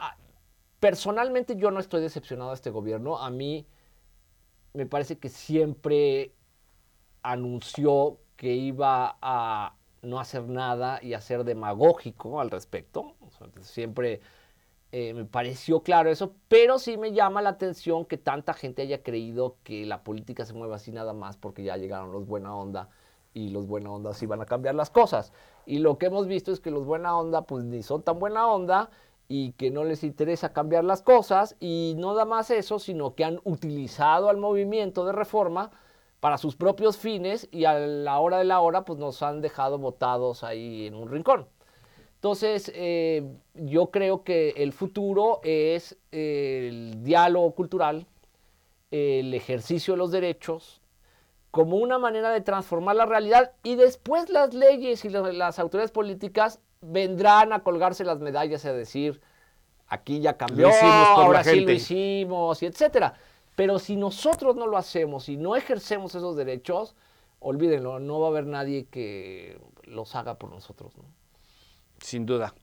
personalmente 0.81 1.57
yo 1.57 1.70
no 1.70 1.81
estoy 1.81 2.02
decepcionado 2.02 2.50
de 2.50 2.57
este 2.57 2.70
gobierno. 2.70 3.18
A 3.18 3.31
mí 3.31 3.66
me 4.74 4.87
parece 4.87 5.18
que 5.18 5.29
siempre 5.29 6.35
anunció 7.22 8.20
que 8.37 8.52
iba 8.52 9.18
a 9.20 9.74
no 10.02 10.20
hacer 10.20 10.44
nada 10.48 11.00
y 11.02 11.14
a 11.14 11.20
ser 11.20 11.44
demagógico 11.44 12.40
al 12.40 12.50
respecto. 12.50 13.16
siempre 13.62 14.20
eh, 14.99 15.13
me 15.13 15.27
pareció 15.27 15.83
claro 15.83 16.09
eso, 16.09 16.33
pero 16.49 16.79
sí 16.79 16.97
me 16.97 17.13
llama 17.13 17.43
la 17.43 17.51
atención 17.51 18.07
que 18.07 18.17
tanta 18.17 18.55
gente 18.55 18.81
haya 18.81 19.03
creído 19.03 19.59
que 19.63 19.85
la 19.85 20.03
política 20.03 20.47
se 20.47 20.55
mueve 20.55 20.75
así 20.75 20.91
nada 20.91 21.13
más 21.13 21.37
porque 21.37 21.63
ya 21.63 21.77
llegaron 21.77 22.13
los 22.13 22.27
buena 22.27 22.57
onda 22.57 22.89
y 23.35 23.51
los 23.51 23.67
buena 23.67 23.91
onda 23.91 24.15
sí 24.15 24.25
van 24.25 24.41
a 24.41 24.47
cambiar 24.47 24.75
las 24.75 24.89
cosas. 24.89 25.35
Y 25.67 25.81
lo 25.81 25.99
que 25.99 26.07
hemos 26.07 26.27
visto 26.27 26.51
es 26.51 26.61
que 26.61 26.71
los 26.71 26.87
buena 26.87 27.15
onda 27.15 27.43
pues 27.43 27.63
ni 27.65 27.83
son 27.83 28.05
tan 28.05 28.19
buena 28.19 28.49
onda 28.49 28.89
y 29.29 29.53
que 29.53 29.71
no 29.71 29.85
les 29.85 30.03
interesa 30.03 30.55
cambiar 30.55 30.83
las 30.85 31.03
cosas 31.03 31.57
y 31.61 31.95
no 31.99 32.15
da 32.15 32.25
más 32.25 32.51
eso, 32.51 32.79
sino 32.79 33.15
que 33.15 33.25
han 33.27 33.39
utilizado 33.45 34.31
al 34.31 34.39
movimiento 34.39 35.05
de 35.05 35.13
reforma 35.13 35.73
para 36.21 36.39
sus 36.39 36.57
propios 36.57 36.97
fines 36.97 37.49
y 37.53 37.67
a 37.67 37.79
la 37.79 38.19
hora 38.19 38.39
de 38.39 38.45
la 38.45 38.61
hora 38.61 38.87
pues 38.87 38.99
nos 38.99 39.23
han 39.23 39.43
dejado 39.43 39.77
votados 39.77 40.43
ahí 40.43 40.87
en 40.87 40.95
un 40.95 41.11
rincón. 41.11 41.49
Entonces, 42.27 42.73
eh, 42.75 43.23
yo 43.55 43.93
creo 43.93 44.25
que 44.25 44.49
el 44.57 44.73
futuro 44.73 45.39
es 45.45 45.97
el 46.11 47.05
diálogo 47.05 47.53
cultural, 47.53 48.05
el 48.91 49.33
ejercicio 49.33 49.95
de 49.95 49.99
los 49.99 50.11
derechos, 50.11 50.81
como 51.53 51.77
una 51.77 52.01
manera 52.01 52.31
de 52.31 52.41
transformar 52.41 52.97
la 52.97 53.07
realidad 53.07 53.53
y 53.62 53.77
después 53.77 54.29
las 54.29 54.55
leyes 54.55 55.05
y 55.05 55.09
las 55.09 55.61
autoridades 55.61 55.93
políticas 55.93 56.59
vendrán 56.81 57.53
a 57.53 57.61
colgarse 57.61 58.03
las 58.03 58.19
medallas 58.19 58.65
y 58.65 58.69
a 58.71 58.73
decir, 58.73 59.21
aquí 59.87 60.19
ya 60.19 60.37
cambió, 60.37 60.69
ahora 60.83 61.45
sí 61.45 61.61
lo 61.61 61.71
hicimos, 61.71 62.61
y 62.61 62.67
etcétera. 62.67 63.15
Pero 63.55 63.79
si 63.79 63.95
nosotros 63.95 64.57
no 64.57 64.67
lo 64.67 64.79
hacemos 64.79 65.29
y 65.29 65.37
no 65.37 65.55
ejercemos 65.55 66.12
esos 66.17 66.35
derechos, 66.35 66.97
olvídenlo, 67.39 68.01
no 68.01 68.19
va 68.19 68.27
a 68.27 68.31
haber 68.31 68.47
nadie 68.47 68.87
que 68.87 69.61
los 69.85 70.17
haga 70.17 70.35
por 70.35 70.51
nosotros. 70.51 70.93
Sin 72.01 72.27
duda. 72.27 72.55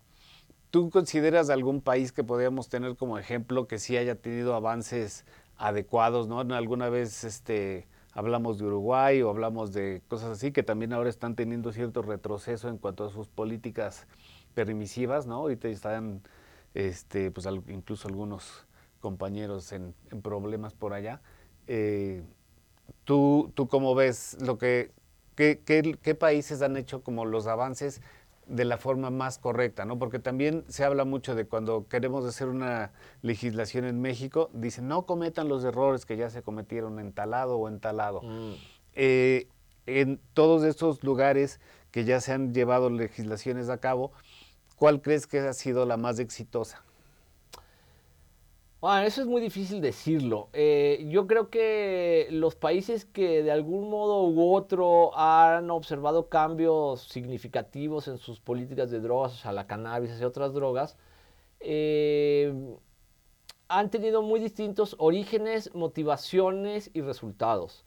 ¿Tú 0.69 0.89
consideras 0.89 1.49
algún 1.49 1.81
país 1.81 2.11
que 2.11 2.23
podríamos 2.23 2.69
tener 2.69 2.95
como 2.95 3.17
ejemplo 3.17 3.67
que 3.67 3.77
sí 3.77 3.95
haya 3.95 4.15
tenido 4.15 4.55
avances 4.55 5.25
adecuados, 5.57 6.27
¿no? 6.27 6.39
Alguna 6.39 6.89
vez 6.89 7.23
este, 7.23 7.87
hablamos 8.13 8.57
de 8.57 8.65
Uruguay 8.65 9.21
o 9.21 9.29
hablamos 9.29 9.73
de 9.73 10.01
cosas 10.07 10.31
así 10.31 10.51
que 10.51 10.63
también 10.63 10.93
ahora 10.93 11.09
están 11.09 11.35
teniendo 11.35 11.71
cierto 11.71 12.01
retroceso 12.01 12.69
en 12.69 12.77
cuanto 12.77 13.05
a 13.05 13.09
sus 13.09 13.27
políticas 13.27 14.07
permisivas, 14.53 15.27
¿no? 15.27 15.35
Ahorita 15.35 15.67
están 15.67 16.21
este, 16.73 17.31
pues 17.31 17.47
incluso 17.67 18.07
algunos 18.07 18.65
compañeros 18.99 19.71
en, 19.73 19.93
problemas 20.21 20.73
por 20.73 20.93
allá. 20.93 21.21
Eh, 21.67 22.23
¿tú, 23.03 23.51
¿Tú 23.53 23.67
cómo 23.67 23.95
ves 23.95 24.37
lo 24.41 24.57
que, 24.57 24.91
qué, 25.35 25.59
qué, 25.65 26.15
países 26.15 26.61
han 26.61 26.77
hecho 26.77 27.03
como 27.03 27.25
los 27.25 27.47
avances 27.47 28.01
de 28.45 28.65
la 28.65 28.77
forma 28.77 29.09
más 29.09 29.37
correcta, 29.37 29.85
¿no? 29.85 29.97
Porque 29.97 30.19
también 30.19 30.63
se 30.67 30.83
habla 30.83 31.05
mucho 31.05 31.35
de 31.35 31.45
cuando 31.45 31.87
queremos 31.87 32.25
hacer 32.25 32.47
una 32.47 32.91
legislación 33.21 33.85
en 33.85 34.01
México, 34.01 34.49
dicen 34.53 34.87
no 34.87 35.05
cometan 35.05 35.47
los 35.47 35.63
errores 35.63 36.05
que 36.05 36.17
ya 36.17 36.29
se 36.29 36.41
cometieron 36.41 36.99
en 36.99 37.13
talado 37.13 37.57
o 37.57 37.67
en 37.67 37.79
talado. 37.79 38.21
Mm. 38.21 38.53
Eh, 38.93 39.47
en 39.85 40.19
todos 40.33 40.63
estos 40.63 41.03
lugares 41.03 41.59
que 41.91 42.05
ya 42.05 42.21
se 42.21 42.33
han 42.33 42.53
llevado 42.53 42.89
legislaciones 42.89 43.69
a 43.69 43.77
cabo, 43.77 44.11
¿cuál 44.75 45.01
crees 45.01 45.27
que 45.27 45.39
ha 45.39 45.53
sido 45.53 45.85
la 45.85 45.97
más 45.97 46.19
exitosa? 46.19 46.83
Bueno, 48.83 49.07
eso 49.07 49.21
es 49.21 49.27
muy 49.27 49.39
difícil 49.41 49.79
decirlo. 49.79 50.49
Eh, 50.51 51.05
yo 51.07 51.25
creo 51.25 51.49
que 51.49 52.27
los 52.31 52.55
países 52.55 53.05
que 53.05 53.41
de 53.41 53.49
algún 53.49 53.89
modo 53.89 54.27
u 54.27 54.53
otro 54.53 55.17
han 55.17 55.71
observado 55.71 56.27
cambios 56.27 57.03
significativos 57.03 58.09
en 58.09 58.17
sus 58.17 58.41
políticas 58.41 58.91
de 58.91 58.99
drogas, 58.99 59.45
a 59.45 59.53
la 59.53 59.67
cannabis, 59.67 60.11
hacia 60.11 60.27
otras 60.27 60.53
drogas, 60.53 60.97
eh, 61.61 62.53
han 63.69 63.89
tenido 63.89 64.21
muy 64.21 64.41
distintos 64.41 64.97
orígenes, 64.99 65.73
motivaciones 65.73 66.91
y 66.93 66.99
resultados. 66.99 67.85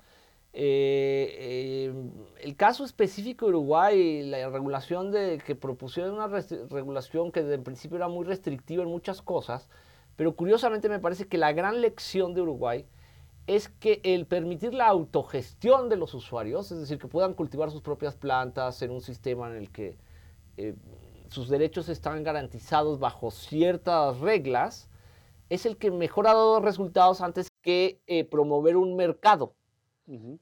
Eh, 0.54 1.92
el 2.40 2.56
caso 2.56 2.86
específico 2.86 3.44
de 3.44 3.50
Uruguay, 3.50 4.22
la 4.22 4.48
regulación 4.48 5.10
de 5.10 5.42
que 5.44 5.54
propusieron 5.56 6.14
una 6.14 6.28
regulación 6.70 7.32
que 7.32 7.40
en 7.40 7.64
principio 7.64 7.98
era 7.98 8.08
muy 8.08 8.24
restrictiva 8.24 8.82
en 8.82 8.88
muchas 8.88 9.20
cosas, 9.20 9.68
pero 10.16 10.34
curiosamente 10.34 10.88
me 10.88 10.98
parece 10.98 11.28
que 11.28 11.38
la 11.38 11.52
gran 11.52 11.80
lección 11.80 12.34
de 12.34 12.42
Uruguay 12.42 12.86
es 13.46 13.68
que 13.68 14.00
el 14.02 14.26
permitir 14.26 14.74
la 14.74 14.88
autogestión 14.88 15.88
de 15.88 15.96
los 15.96 16.14
usuarios, 16.14 16.72
es 16.72 16.80
decir, 16.80 16.98
que 16.98 17.06
puedan 17.06 17.34
cultivar 17.34 17.70
sus 17.70 17.82
propias 17.82 18.16
plantas 18.16 18.82
en 18.82 18.90
un 18.90 19.00
sistema 19.00 19.48
en 19.48 19.56
el 19.56 19.70
que 19.70 19.96
eh, 20.56 20.74
sus 21.28 21.48
derechos 21.48 21.88
están 21.88 22.24
garantizados 22.24 22.98
bajo 22.98 23.30
ciertas 23.30 24.18
reglas, 24.18 24.88
es 25.48 25.64
el 25.64 25.76
que 25.76 25.92
mejor 25.92 26.26
ha 26.26 26.34
dado 26.34 26.60
resultados 26.60 27.20
antes 27.20 27.48
que 27.62 28.00
eh, 28.06 28.24
promover 28.24 28.76
un 28.76 28.96
mercado. 28.96 29.54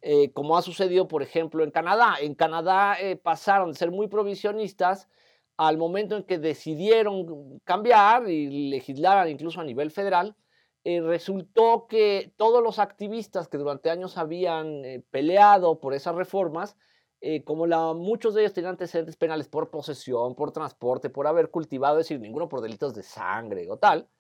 Eh, 0.03 0.31
como 0.33 0.59
ha 0.59 0.63
sucedido, 0.63 1.09
por 1.09 1.23
ejemplo, 1.23 1.65
en 1.65 1.71
Canadá. 1.71 2.17
En 2.21 2.35
Canadá 2.35 2.99
pasaron 3.23 3.73
de 3.73 3.79
ser 3.79 3.91
muy 3.91 4.09
provisionistas 4.09 5.09
al 5.57 5.79
momento 5.79 6.17
en 6.17 6.25
que 6.25 6.39
decidieron 6.39 7.61
cambiar 7.65 8.29
y 8.29 8.71
legislar 8.71 9.29
incluso 9.29 9.61
a 9.61 9.65
nivel 9.65 9.91
federal, 9.91 10.37
eh, 10.85 11.01
resultó 11.01 11.87
que 11.89 12.33
todos 12.37 12.63
los 12.63 12.79
activistas 12.79 13.49
que 13.49 13.57
durante 13.57 13.89
años 13.91 14.19
habían 14.19 14.85
eh, 14.85 15.03
peleado 15.11 15.81
por 15.81 15.95
esas 15.95 16.15
reformas, 16.15 16.77
eh, 17.23 17.43
como 17.43 17.67
muchos 17.95 18.35
de 18.35 18.43
ellos 18.43 18.53
tenían 18.53 18.73
antecedentes 18.73 19.17
penales 19.17 19.49
por 19.49 19.71
posesión, 19.71 20.35
por 20.35 20.53
transporte, 20.53 21.09
por 21.09 21.27
haber 21.27 21.51
cultivado, 21.51 21.99
es 21.99 22.07
decir, 22.07 22.21
ninguno 22.21 22.51
por 22.51 22.61
delitos 22.61 22.95
de 22.95 23.03
sangre 23.03 23.71
o 23.71 23.79
tal, 23.79 24.11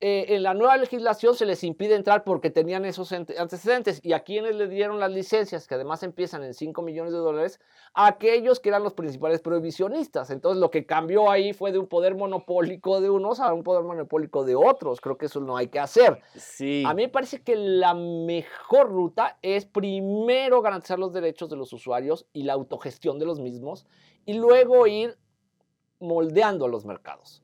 eh, 0.00 0.36
en 0.36 0.44
la 0.44 0.54
nueva 0.54 0.76
legislación 0.76 1.34
se 1.34 1.44
les 1.44 1.64
impide 1.64 1.96
entrar 1.96 2.22
porque 2.22 2.50
tenían 2.50 2.84
esos 2.84 3.10
antecedentes. 3.10 4.00
¿Y 4.04 4.12
a 4.12 4.20
quienes 4.20 4.54
le 4.54 4.68
dieron 4.68 5.00
las 5.00 5.10
licencias, 5.10 5.66
que 5.66 5.74
además 5.74 6.04
empiezan 6.04 6.44
en 6.44 6.54
5 6.54 6.82
millones 6.82 7.12
de 7.12 7.18
dólares? 7.18 7.58
A 7.94 8.06
aquellos 8.06 8.60
que 8.60 8.68
eran 8.68 8.84
los 8.84 8.94
principales 8.94 9.40
prohibicionistas. 9.40 10.30
Entonces 10.30 10.60
lo 10.60 10.70
que 10.70 10.86
cambió 10.86 11.28
ahí 11.28 11.52
fue 11.52 11.72
de 11.72 11.80
un 11.80 11.88
poder 11.88 12.14
monopólico 12.14 13.00
de 13.00 13.10
unos 13.10 13.40
a 13.40 13.52
un 13.52 13.64
poder 13.64 13.82
monopólico 13.82 14.44
de 14.44 14.54
otros. 14.54 15.00
Creo 15.00 15.18
que 15.18 15.26
eso 15.26 15.40
no 15.40 15.56
hay 15.56 15.66
que 15.66 15.80
hacer. 15.80 16.20
Sí. 16.36 16.84
A 16.86 16.94
mí 16.94 17.02
me 17.02 17.08
parece 17.08 17.42
que 17.42 17.56
la 17.56 17.94
mejor 17.94 18.90
ruta 18.90 19.38
es 19.42 19.66
primero 19.66 20.62
garantizar 20.62 21.00
los 21.00 21.12
derechos 21.12 21.50
de 21.50 21.56
los 21.56 21.72
usuarios 21.72 22.24
y 22.32 22.44
la 22.44 22.52
autogestión 22.52 23.18
de 23.18 23.26
los 23.26 23.40
mismos 23.40 23.84
y 24.26 24.34
luego 24.34 24.86
ir 24.86 25.18
moldeando 25.98 26.66
a 26.66 26.68
los 26.68 26.84
mercados. 26.84 27.42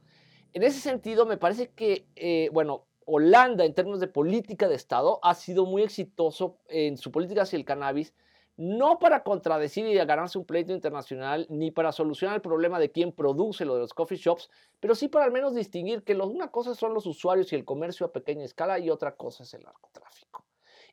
En 0.54 0.62
ese 0.62 0.78
sentido, 0.78 1.26
me 1.26 1.36
parece 1.36 1.72
que, 1.72 2.06
eh, 2.14 2.48
bueno, 2.52 2.86
Holanda 3.06 3.64
en 3.64 3.74
términos 3.74 3.98
de 3.98 4.06
política 4.06 4.68
de 4.68 4.76
Estado 4.76 5.18
ha 5.22 5.34
sido 5.34 5.66
muy 5.66 5.82
exitoso 5.82 6.58
en 6.68 6.96
su 6.96 7.10
política 7.10 7.42
hacia 7.42 7.56
el 7.56 7.64
cannabis, 7.64 8.14
no 8.56 9.00
para 9.00 9.24
contradecir 9.24 9.84
y 9.84 9.94
ganarse 9.96 10.38
un 10.38 10.44
pleito 10.44 10.72
internacional, 10.72 11.48
ni 11.50 11.72
para 11.72 11.90
solucionar 11.90 12.36
el 12.36 12.40
problema 12.40 12.78
de 12.78 12.92
quién 12.92 13.10
produce 13.10 13.64
lo 13.64 13.74
de 13.74 13.80
los 13.80 13.92
coffee 13.92 14.16
shops, 14.16 14.48
pero 14.78 14.94
sí 14.94 15.08
para 15.08 15.24
al 15.24 15.32
menos 15.32 15.56
distinguir 15.56 16.04
que 16.04 16.14
una 16.14 16.52
cosa 16.52 16.76
son 16.76 16.94
los 16.94 17.04
usuarios 17.04 17.52
y 17.52 17.56
el 17.56 17.64
comercio 17.64 18.06
a 18.06 18.12
pequeña 18.12 18.44
escala 18.44 18.78
y 18.78 18.90
otra 18.90 19.16
cosa 19.16 19.42
es 19.42 19.52
el 19.54 19.64
narcotráfico. 19.64 20.44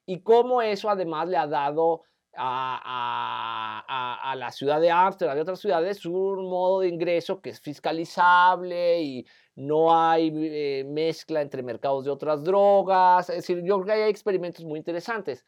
Y 0.08 0.22
cómo 0.22 0.64
eso 0.64 0.90
además 0.90 1.30
le 1.30 1.38
ha 1.38 1.46
dado 1.46 2.02
a, 2.36 4.34
la 4.38 4.52
ciudad 4.52 4.82
de 4.82 4.90
Ámsterdam 4.90 5.38
y 5.38 5.42
otras 5.42 5.60
ciudades 5.60 6.06
un 6.06 6.50
modo 6.50 6.82
de 6.82 6.88
ingreso 6.88 7.42
que 7.42 7.50
es 7.50 7.60
fiscalizable 7.60 9.02
y 9.02 9.26
no 9.56 9.96
hay 9.96 10.32
eh, 10.34 10.84
mezcla 10.86 11.42
entre 11.42 11.64
mercados 11.64 12.06
de 12.06 12.12
otras 12.12 12.44
drogas. 12.44 13.30
Es 13.30 13.38
decir, 13.38 13.64
yo 13.64 13.82
creo 13.82 13.86
que 13.96 14.04
hay 14.04 14.10
experimentos 14.10 14.66
muy 14.66 14.80
interesantes. 14.80 15.46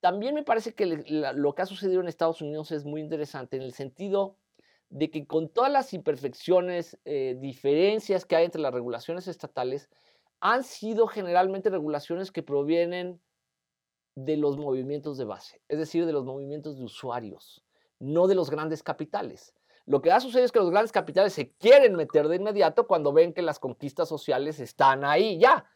También 0.00 0.34
me 0.34 0.42
parece 0.42 0.74
que 0.74 0.86
lo 0.86 1.54
que 1.54 1.62
ha 1.62 1.66
sucedido 1.66 2.00
en 2.00 2.08
Estados 2.08 2.42
Unidos 2.42 2.70
es 2.72 2.84
muy 2.84 3.00
interesante 3.00 3.56
en 3.56 3.62
el 3.62 3.72
sentido 3.72 4.36
de 4.90 5.10
que 5.10 5.26
con 5.26 5.48
todas 5.48 5.72
las 5.72 5.94
imperfecciones, 5.94 6.98
eh, 7.04 7.36
diferencias 7.40 8.26
que 8.26 8.36
hay 8.36 8.44
entre 8.44 8.60
las 8.60 8.74
regulaciones 8.74 9.26
estatales, 9.28 9.88
han 10.40 10.62
sido 10.62 11.06
generalmente 11.06 11.70
regulaciones 11.70 12.30
que 12.30 12.42
provienen 12.42 13.20
de 14.14 14.36
los 14.36 14.58
movimientos 14.58 15.16
de 15.16 15.24
base, 15.24 15.62
es 15.68 15.78
decir, 15.78 16.06
de 16.06 16.12
los 16.12 16.24
movimientos 16.24 16.76
de 16.76 16.84
usuarios, 16.84 17.64
no 17.98 18.26
de 18.26 18.34
los 18.34 18.50
grandes 18.50 18.82
capitales. 18.82 19.54
Lo 19.86 20.00
que 20.00 20.10
ha 20.10 20.20
sucedido 20.20 20.46
es 20.46 20.52
que 20.52 20.58
los 20.58 20.70
grandes 20.70 20.92
capitales 20.92 21.32
se 21.32 21.50
quieren 21.52 21.94
meter 21.94 22.28
de 22.28 22.36
inmediato 22.36 22.86
cuando 22.86 23.12
ven 23.12 23.34
que 23.34 23.42
las 23.42 23.58
conquistas 23.58 24.08
sociales 24.08 24.60
están 24.60 25.04
ahí 25.04 25.38
ya. 25.38 25.66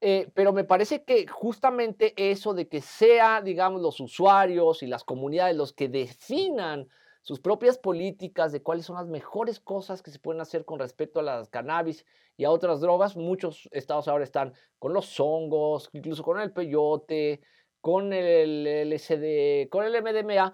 Eh, 0.00 0.30
pero 0.34 0.52
me 0.52 0.64
parece 0.64 1.04
que 1.04 1.26
justamente 1.26 2.14
eso 2.16 2.54
de 2.54 2.68
que 2.68 2.80
sea, 2.80 3.40
digamos, 3.40 3.80
los 3.80 3.98
usuarios 3.98 4.82
y 4.82 4.86
las 4.86 5.04
comunidades 5.04 5.56
los 5.56 5.72
que 5.72 5.88
definan 5.88 6.88
sus 7.22 7.40
propias 7.40 7.78
políticas 7.78 8.52
de 8.52 8.62
cuáles 8.62 8.86
son 8.86 8.96
las 8.96 9.08
mejores 9.08 9.58
cosas 9.58 10.02
que 10.02 10.12
se 10.12 10.20
pueden 10.20 10.40
hacer 10.40 10.64
con 10.64 10.78
respecto 10.78 11.18
a 11.18 11.24
las 11.24 11.48
cannabis 11.48 12.04
y 12.36 12.44
a 12.44 12.50
otras 12.52 12.80
drogas. 12.80 13.16
Muchos 13.16 13.68
estados 13.72 14.06
ahora 14.06 14.22
están 14.22 14.52
con 14.78 14.92
los 14.92 15.18
hongos, 15.18 15.90
incluso 15.92 16.22
con 16.22 16.38
el 16.38 16.52
peyote, 16.52 17.40
con 17.80 18.12
el 18.12 18.66
LSD, 18.92 19.68
con 19.70 19.84
el 19.84 20.00
MDMA, 20.02 20.52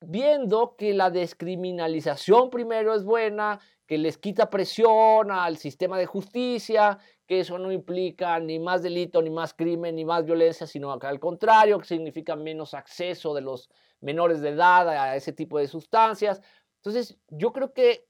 viendo 0.00 0.76
que 0.76 0.94
la 0.94 1.10
descriminalización 1.10 2.50
primero 2.50 2.94
es 2.94 3.04
buena, 3.04 3.60
que 3.86 3.98
les 3.98 4.18
quita 4.18 4.50
presión 4.50 5.30
al 5.30 5.56
sistema 5.56 5.98
de 5.98 6.06
justicia, 6.06 6.98
que 7.26 7.40
eso 7.40 7.58
no 7.58 7.72
implica 7.72 8.38
ni 8.40 8.58
más 8.58 8.82
delito, 8.82 9.20
ni 9.20 9.30
más 9.30 9.52
crimen, 9.52 9.96
ni 9.96 10.04
más 10.04 10.24
violencia, 10.24 10.66
sino 10.66 10.92
al 10.92 11.20
contrario, 11.20 11.78
que 11.78 11.86
significa 11.86 12.36
menos 12.36 12.74
acceso 12.74 13.34
de 13.34 13.40
los 13.40 13.68
menores 14.00 14.40
de 14.40 14.50
edad 14.50 14.88
a 14.88 15.16
ese 15.16 15.32
tipo 15.32 15.58
de 15.58 15.68
sustancias. 15.68 16.40
Entonces, 16.76 17.18
yo 17.28 17.52
creo 17.52 17.72
que 17.72 18.06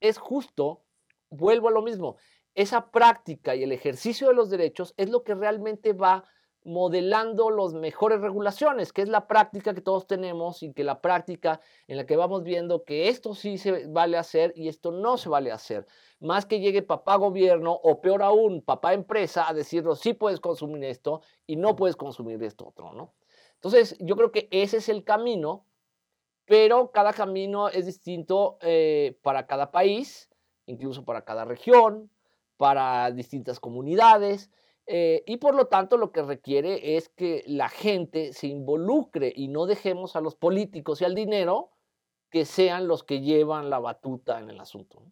es 0.00 0.18
justo, 0.18 0.82
vuelvo 1.30 1.68
a 1.68 1.72
lo 1.72 1.82
mismo, 1.82 2.16
esa 2.54 2.90
práctica 2.90 3.54
y 3.54 3.62
el 3.62 3.72
ejercicio 3.72 4.28
de 4.28 4.34
los 4.34 4.50
derechos 4.50 4.94
es 4.96 5.08
lo 5.10 5.24
que 5.24 5.34
realmente 5.34 5.92
va 5.94 6.24
modelando 6.64 7.50
las 7.50 7.74
mejores 7.74 8.20
regulaciones, 8.20 8.92
que 8.92 9.02
es 9.02 9.08
la 9.08 9.26
práctica 9.26 9.74
que 9.74 9.80
todos 9.80 10.06
tenemos 10.06 10.62
y 10.62 10.72
que 10.72 10.84
la 10.84 11.00
práctica 11.00 11.60
en 11.88 11.96
la 11.96 12.06
que 12.06 12.16
vamos 12.16 12.44
viendo 12.44 12.84
que 12.84 13.08
esto 13.08 13.34
sí 13.34 13.58
se 13.58 13.86
vale 13.88 14.16
hacer 14.16 14.52
y 14.56 14.68
esto 14.68 14.92
no 14.92 15.16
se 15.16 15.28
vale 15.28 15.50
hacer. 15.50 15.86
Más 16.20 16.46
que 16.46 16.60
llegue 16.60 16.82
papá 16.82 17.16
gobierno 17.16 17.72
o 17.72 18.00
peor 18.00 18.22
aún, 18.22 18.62
papá 18.62 18.94
empresa 18.94 19.48
a 19.48 19.54
decirnos 19.54 20.00
sí 20.00 20.14
puedes 20.14 20.40
consumir 20.40 20.84
esto 20.84 21.22
y 21.46 21.56
no 21.56 21.74
puedes 21.74 21.96
consumir 21.96 22.42
esto 22.42 22.68
otro, 22.68 22.92
¿no? 22.92 23.14
Entonces, 23.54 23.96
yo 24.00 24.16
creo 24.16 24.32
que 24.32 24.48
ese 24.50 24.78
es 24.78 24.88
el 24.88 25.04
camino, 25.04 25.66
pero 26.46 26.90
cada 26.90 27.12
camino 27.12 27.68
es 27.68 27.86
distinto 27.86 28.58
eh, 28.60 29.18
para 29.22 29.46
cada 29.46 29.70
país, 29.70 30.28
incluso 30.66 31.04
para 31.04 31.24
cada 31.24 31.44
región, 31.44 32.10
para 32.56 33.10
distintas 33.12 33.60
comunidades. 33.60 34.50
Eh, 34.86 35.22
y 35.26 35.36
por 35.36 35.54
lo 35.54 35.66
tanto 35.66 35.96
lo 35.96 36.10
que 36.10 36.22
requiere 36.22 36.96
es 36.96 37.08
que 37.08 37.44
la 37.46 37.68
gente 37.68 38.32
se 38.32 38.48
involucre 38.48 39.32
y 39.34 39.48
no 39.48 39.66
dejemos 39.66 40.16
a 40.16 40.20
los 40.20 40.34
políticos 40.34 41.00
y 41.00 41.04
al 41.04 41.14
dinero 41.14 41.70
que 42.30 42.44
sean 42.44 42.88
los 42.88 43.04
que 43.04 43.20
llevan 43.20 43.70
la 43.70 43.78
batuta 43.78 44.40
en 44.40 44.50
el 44.50 44.58
asunto. 44.58 45.02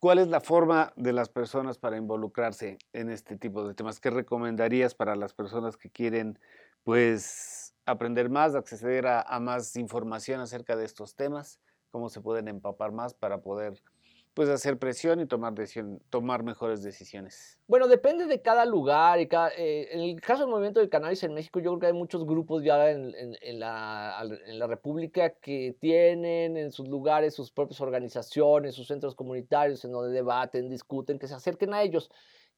¿Cuál 0.00 0.18
es 0.18 0.28
la 0.28 0.40
forma 0.40 0.92
de 0.96 1.12
las 1.12 1.28
personas 1.28 1.76
para 1.76 1.96
involucrarse 1.96 2.78
en 2.92 3.10
este 3.10 3.36
tipo 3.36 3.66
de 3.66 3.74
temas? 3.74 4.00
¿Qué 4.00 4.10
recomendarías 4.10 4.94
para 4.94 5.16
las 5.16 5.34
personas 5.34 5.76
que 5.76 5.90
quieren, 5.90 6.38
pues, 6.84 7.74
aprender 7.84 8.30
más, 8.30 8.54
acceder 8.54 9.06
a 9.06 9.40
más 9.40 9.74
información 9.76 10.40
acerca 10.40 10.76
de 10.76 10.84
estos 10.84 11.16
temas? 11.16 11.60
¿Cómo 11.90 12.10
se 12.10 12.20
pueden 12.20 12.48
empapar 12.48 12.92
más 12.92 13.14
para 13.14 13.40
poder 13.40 13.82
pues 14.38 14.50
hacer 14.50 14.78
presión 14.78 15.18
y 15.18 15.26
tomar, 15.26 15.52
decisión, 15.52 16.00
tomar 16.10 16.44
mejores 16.44 16.80
decisiones. 16.84 17.58
Bueno, 17.66 17.88
depende 17.88 18.26
de 18.26 18.40
cada 18.40 18.64
lugar. 18.64 19.18
Y 19.18 19.26
cada, 19.26 19.50
eh, 19.56 19.88
en 19.90 19.98
el 19.98 20.20
caso 20.20 20.42
del 20.42 20.50
movimiento 20.50 20.78
del 20.78 20.88
cannabis 20.88 21.24
en 21.24 21.34
México, 21.34 21.58
yo 21.58 21.70
creo 21.70 21.80
que 21.80 21.86
hay 21.86 21.92
muchos 21.92 22.24
grupos 22.24 22.62
ya 22.62 22.88
en, 22.88 23.12
en, 23.16 23.58
la, 23.58 24.16
en, 24.46 24.56
la, 24.60 24.68
República 24.68 25.30
que 25.30 25.76
tienen 25.80 26.56
en 26.56 26.70
sus 26.70 26.86
lugares 26.86 27.34
sus 27.34 27.50
propias 27.50 27.80
organizaciones, 27.80 28.76
sus 28.76 28.86
centros 28.86 29.16
comunitarios 29.16 29.84
en 29.84 29.90
donde 29.90 30.12
debaten, 30.12 30.70
discuten, 30.70 31.18
que 31.18 31.26
se 31.26 31.34
acerquen 31.34 31.74
a 31.74 31.82
ellos. 31.82 32.08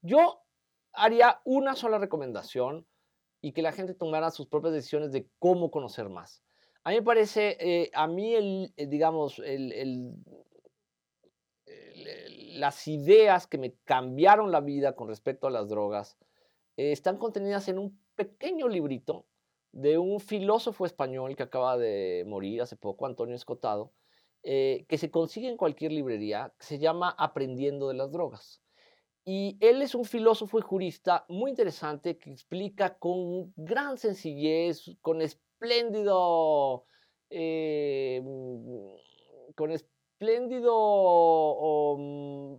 Yo 0.03 0.43
haría 0.93 1.41
una 1.45 1.77
sola 1.77 1.97
recomendación 1.97 2.87
y 3.41 3.53
que 3.53 3.63
la 3.63 3.73
gente 3.73 3.95
tomara 3.95 4.31
sus 4.31 4.49
propias 4.49 4.75
decisiones 4.75 5.13
de 5.13 5.27
cómo 5.39 5.71
conocer 5.71 6.11
más. 6.11 6.43
A 6.85 6.91
mí 6.91 6.97
me 6.97 7.03
parece, 7.03 7.57
eh, 7.59 7.91
a 7.95 8.07
mí 8.07 8.35
el, 8.35 8.75
eh, 8.77 8.87
digamos, 8.87 9.39
el, 9.39 9.73
el 9.73 10.13
las 12.61 12.87
ideas 12.87 13.47
que 13.47 13.59
me 13.59 13.75
cambiaron 13.85 14.53
la 14.53 14.61
vida 14.61 14.95
con 14.95 15.09
respecto 15.09 15.47
a 15.47 15.51
las 15.51 15.69
drogas 15.69 16.19
eh, 16.77 16.93
están 16.93 17.17
contenidas 17.17 17.69
en 17.69 17.79
un 17.79 17.99
pequeño 18.15 18.69
librito 18.69 19.27
de 19.73 19.99
un 19.99 20.21
filósofo 20.21 20.87
español 20.87 21.37
que 21.37 21.43
acaba 21.43 21.79
de 21.79 22.25
morir 22.27 22.63
hace 22.63 22.77
poco, 22.77 23.07
Antonio 23.07 23.35
Escotado, 23.35 23.93
eh, 24.43 24.85
que 24.89 24.99
se 24.99 25.11
consigue 25.11 25.49
en 25.49 25.57
cualquier 25.57 25.93
librería, 25.93 26.53
se 26.59 26.79
llama 26.79 27.15
Aprendiendo 27.19 27.89
de 27.89 27.95
las 27.95 28.11
Drogas. 28.11 28.63
Y 29.25 29.57
él 29.61 29.83
es 29.83 29.95
un 29.95 30.05
filósofo 30.05 30.59
y 30.59 30.63
jurista 30.63 31.25
muy 31.29 31.51
interesante 31.51 32.19
que 32.19 32.31
explica 32.33 32.99
con 32.99 33.53
gran 33.57 33.97
sencillez, 33.99 34.97
con 35.03 35.21
espléndido, 35.21 36.85
eh, 37.29 38.23
con 39.55 39.71
espléndido 40.21 41.97
mm, 41.99 42.55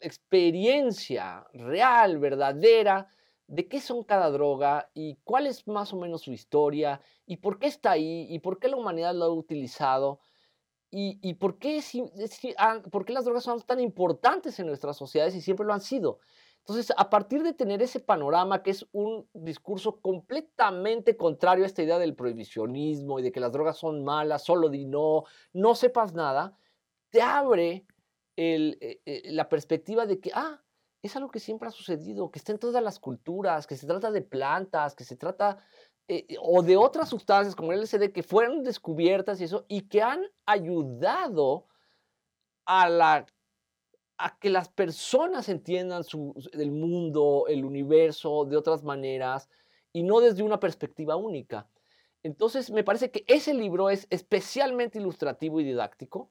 experiencia 0.00 1.46
real, 1.54 2.18
verdadera, 2.18 3.08
de 3.46 3.68
qué 3.68 3.80
son 3.80 4.04
cada 4.04 4.30
droga 4.30 4.90
y 4.92 5.16
cuál 5.24 5.46
es 5.46 5.66
más 5.66 5.94
o 5.94 5.96
menos 5.96 6.22
su 6.22 6.32
historia 6.32 7.00
y 7.24 7.38
por 7.38 7.58
qué 7.58 7.68
está 7.68 7.92
ahí 7.92 8.26
y 8.28 8.40
por 8.40 8.58
qué 8.58 8.68
la 8.68 8.76
humanidad 8.76 9.14
lo 9.14 9.24
ha 9.24 9.32
utilizado 9.32 10.20
y, 10.90 11.34
por, 11.34 11.58
qué, 11.58 11.82
ah, 12.56 12.80
por 12.90 13.04
qué 13.04 13.12
las 13.12 13.24
drogas 13.24 13.44
son 13.44 13.60
tan 13.60 13.80
importantes 13.80 14.58
en 14.58 14.66
nuestras 14.66 14.96
sociedades 14.96 15.34
y 15.34 15.42
siempre 15.42 15.66
lo 15.66 15.74
han 15.74 15.82
sido. 15.82 16.20
Entonces, 16.60 16.92
a 16.96 17.10
partir 17.10 17.42
de 17.42 17.52
tener 17.52 17.82
ese 17.82 18.00
panorama, 18.00 18.62
que 18.62 18.70
es 18.70 18.86
un 18.92 19.28
discurso 19.34 20.00
completamente 20.00 21.16
contrario 21.16 21.64
a 21.64 21.66
esta 21.66 21.82
idea 21.82 21.98
del 21.98 22.14
prohibicionismo 22.14 23.18
y 23.18 23.22
de 23.22 23.32
que 23.32 23.40
las 23.40 23.52
drogas 23.52 23.76
son 23.76 24.04
malas, 24.04 24.44
solo 24.44 24.70
di 24.70 24.86
no, 24.86 25.24
no 25.52 25.74
sepas 25.74 26.14
nada, 26.14 26.56
te 27.16 27.22
abre 27.22 27.86
eh, 28.36 29.00
eh, 29.06 29.22
la 29.32 29.48
perspectiva 29.48 30.04
de 30.04 30.20
que, 30.20 30.30
ah, 30.34 30.62
es 31.00 31.16
algo 31.16 31.30
que 31.30 31.40
siempre 31.40 31.66
ha 31.66 31.70
sucedido, 31.70 32.30
que 32.30 32.38
está 32.38 32.52
en 32.52 32.58
todas 32.58 32.82
las 32.82 33.00
culturas, 33.00 33.66
que 33.66 33.74
se 33.74 33.86
trata 33.86 34.10
de 34.10 34.20
plantas, 34.20 34.94
que 34.94 35.04
se 35.04 35.16
trata, 35.16 35.56
eh, 36.08 36.26
o 36.42 36.62
de 36.62 36.76
otras 36.76 37.08
sustancias 37.14 37.56
como 37.56 37.72
el 37.72 37.80
LSD 37.80 38.12
que 38.12 38.22
fueron 38.22 38.62
descubiertas 38.64 39.40
y 39.40 39.44
eso, 39.44 39.64
y 39.66 39.88
que 39.88 40.02
han 40.02 40.26
ayudado 40.44 41.68
a, 42.66 42.90
la, 42.90 43.24
a 44.18 44.38
que 44.38 44.50
las 44.50 44.68
personas 44.68 45.48
entiendan 45.48 46.04
su, 46.04 46.34
el 46.52 46.70
mundo, 46.70 47.46
el 47.48 47.64
universo 47.64 48.44
de 48.44 48.58
otras 48.58 48.82
maneras 48.82 49.48
y 49.90 50.02
no 50.02 50.20
desde 50.20 50.42
una 50.42 50.60
perspectiva 50.60 51.16
única. 51.16 51.66
Entonces, 52.22 52.70
me 52.70 52.84
parece 52.84 53.10
que 53.10 53.24
ese 53.26 53.54
libro 53.54 53.88
es 53.88 54.06
especialmente 54.10 54.98
ilustrativo 54.98 55.60
y 55.60 55.64
didáctico 55.64 56.30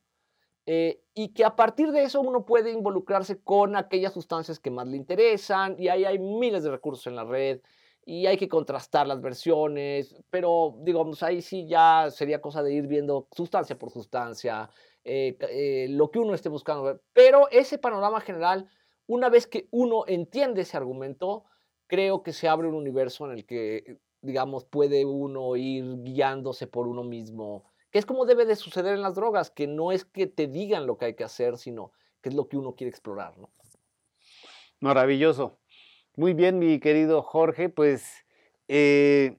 eh, 0.66 1.02
y 1.14 1.30
que 1.30 1.46
a 1.46 1.56
partir 1.56 1.92
de 1.92 2.04
eso 2.04 2.22
uno 2.22 2.46
puede 2.46 2.72
involucrarse 2.72 3.40
con 3.42 3.76
aquellas 3.76 4.14
sustancias 4.14 4.60
que 4.60 4.72
más 4.72 4.88
le 4.88 4.98
interesan 4.98 5.76
y 5.78 5.90
ahí 5.90 6.06
hay 6.06 6.18
miles 6.18 6.64
de 6.64 6.72
recursos 6.72 7.06
en 7.08 7.16
la 7.16 7.24
red 7.24 7.62
y 8.06 8.28
hay 8.28 8.38
que 8.38 8.50
contrastar 8.50 9.08
las 9.08 9.22
versiones, 9.22 10.16
pero 10.30 10.76
digamos, 10.82 11.24
ahí 11.24 11.42
sí 11.42 11.68
ya 11.68 12.08
sería 12.12 12.42
cosa 12.42 12.62
de 12.62 12.74
ir 12.74 12.88
viendo 12.88 13.28
sustancia 13.32 13.78
por 13.78 13.90
sustancia, 13.92 14.70
eh, 15.04 15.38
eh, 15.40 15.88
lo 15.90 16.12
que 16.12 16.20
uno 16.20 16.36
esté 16.36 16.50
buscando. 16.50 17.02
Pero 17.14 17.50
ese 17.50 17.80
panorama 17.80 18.22
general, 18.22 18.68
una 19.08 19.30
vez 19.30 19.48
que 19.48 19.68
uno 19.72 20.04
entiende 20.08 20.62
ese 20.62 20.78
argumento, 20.78 21.46
creo 21.88 22.22
que 22.22 22.34
se 22.34 22.48
abre 22.48 22.68
un 22.68 22.76
universo 22.76 23.26
en 23.26 23.38
el 23.38 23.46
que, 23.46 23.98
digamos, 24.22 24.66
puede 24.66 25.06
uno 25.06 25.56
ir 25.56 26.04
guiándose 26.04 26.68
por 26.68 26.88
uno 26.88 27.04
mismo 27.04 27.66
es 28.00 28.06
como 28.06 28.26
debe 28.26 28.46
de 28.46 28.58
suceder 28.58 28.94
en 28.94 29.02
las 29.02 29.16
drogas, 29.16 29.50
que 29.52 29.68
no 29.68 29.94
es 29.94 30.04
que 30.04 30.28
te 30.28 30.48
digan 30.48 30.86
lo 30.86 30.98
que 30.98 31.06
hay 31.06 31.14
que 31.16 31.24
hacer, 31.24 31.58
sino 31.58 31.94
que 32.22 32.30
es 32.30 32.36
lo 32.36 32.50
que 32.50 32.58
uno 32.58 32.76
quiere 32.76 32.90
explorar. 32.90 33.38
¿no? 33.38 33.50
Maravilloso. 34.82 35.58
Muy 36.18 36.34
bien, 36.34 36.60
mi 36.60 36.80
querido 36.80 37.22
Jorge, 37.22 37.70
pues 37.70 38.26
eh, 38.68 39.38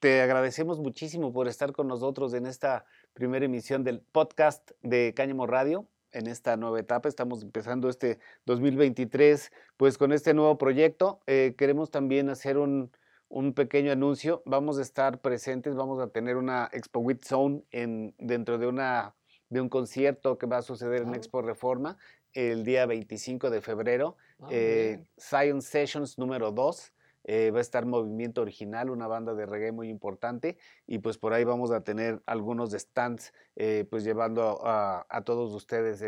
te 0.00 0.22
agradecemos 0.22 0.78
muchísimo 0.80 1.34
por 1.34 1.48
estar 1.48 1.72
con 1.72 1.86
nosotros 1.86 2.32
en 2.32 2.46
esta 2.46 2.86
primera 3.12 3.44
emisión 3.44 3.84
del 3.84 4.00
podcast 4.00 4.70
de 4.80 5.12
Cáñamo 5.14 5.46
Radio 5.46 5.86
en 6.12 6.28
esta 6.28 6.56
nueva 6.56 6.80
etapa. 6.80 7.10
Estamos 7.10 7.42
empezando 7.42 7.90
este 7.90 8.18
2023 8.46 9.52
pues 9.76 9.98
con 9.98 10.12
este 10.12 10.32
nuevo 10.32 10.56
proyecto. 10.56 11.20
Eh, 11.26 11.54
queremos 11.58 11.90
también 11.90 12.30
hacer 12.30 12.56
un, 12.56 12.90
un 13.28 13.52
pequeño 13.52 13.92
anuncio. 13.92 14.42
Vamos 14.46 14.78
a 14.78 14.82
estar 14.82 15.20
presentes, 15.20 15.74
vamos 15.74 16.00
a 16.00 16.08
tener 16.08 16.36
una 16.36 16.68
Expo 16.72 17.00
With 17.00 17.24
Zone 17.24 17.62
en, 17.70 18.14
dentro 18.18 18.58
de, 18.58 18.66
una, 18.66 19.14
de 19.50 19.60
un 19.60 19.68
concierto 19.68 20.38
que 20.38 20.46
va 20.46 20.58
a 20.58 20.62
suceder 20.62 21.02
en 21.02 21.14
Expo 21.14 21.42
Reforma 21.42 21.96
el 22.32 22.64
día 22.64 22.86
25 22.86 23.50
de 23.50 23.60
febrero. 23.60 24.16
Ah, 24.40 24.48
eh, 24.50 25.04
Science 25.16 25.68
Sessions 25.68 26.18
número 26.18 26.52
2. 26.52 26.92
Eh, 27.30 27.50
va 27.50 27.58
a 27.58 27.60
estar 27.60 27.84
Movimiento 27.84 28.40
Original, 28.40 28.88
una 28.88 29.06
banda 29.06 29.34
de 29.34 29.44
reggae 29.44 29.70
muy 29.70 29.90
importante, 29.90 30.56
y 30.86 31.00
pues 31.00 31.18
por 31.18 31.34
ahí 31.34 31.44
vamos 31.44 31.70
a 31.72 31.82
tener 31.82 32.22
algunos 32.24 32.70
stands, 32.70 33.34
eh, 33.54 33.86
pues 33.90 34.02
llevando 34.02 34.66
a, 34.66 35.04
a 35.10 35.24
todos 35.24 35.52
ustedes 35.52 36.02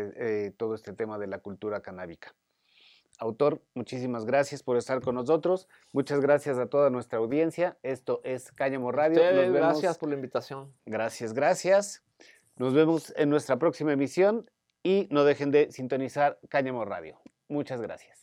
todo 0.57 0.73
este 0.73 0.93
tema 0.93 1.19
de 1.19 1.27
la 1.27 1.37
cultura 1.37 1.81
canábica. 1.81 2.33
Autor, 3.21 3.61
muchísimas 3.75 4.25
gracias 4.25 4.63
por 4.63 4.77
estar 4.77 4.99
con 4.99 5.13
nosotros. 5.13 5.67
Muchas 5.93 6.21
gracias 6.21 6.57
a 6.57 6.65
toda 6.65 6.89
nuestra 6.89 7.19
audiencia. 7.19 7.77
Esto 7.83 8.19
es 8.23 8.51
Cáñamo 8.51 8.91
Radio. 8.91 9.21
gracias 9.53 9.99
por 9.99 10.09
la 10.09 10.15
invitación. 10.15 10.73
Gracias, 10.87 11.33
gracias. 11.33 12.03
Nos 12.57 12.73
vemos 12.73 13.13
en 13.15 13.29
nuestra 13.29 13.59
próxima 13.59 13.93
emisión 13.93 14.49
y 14.81 15.07
no 15.11 15.23
dejen 15.23 15.51
de 15.51 15.71
sintonizar 15.71 16.39
Cáñamo 16.49 16.83
Radio. 16.83 17.21
Muchas 17.47 17.79
gracias. 17.79 18.20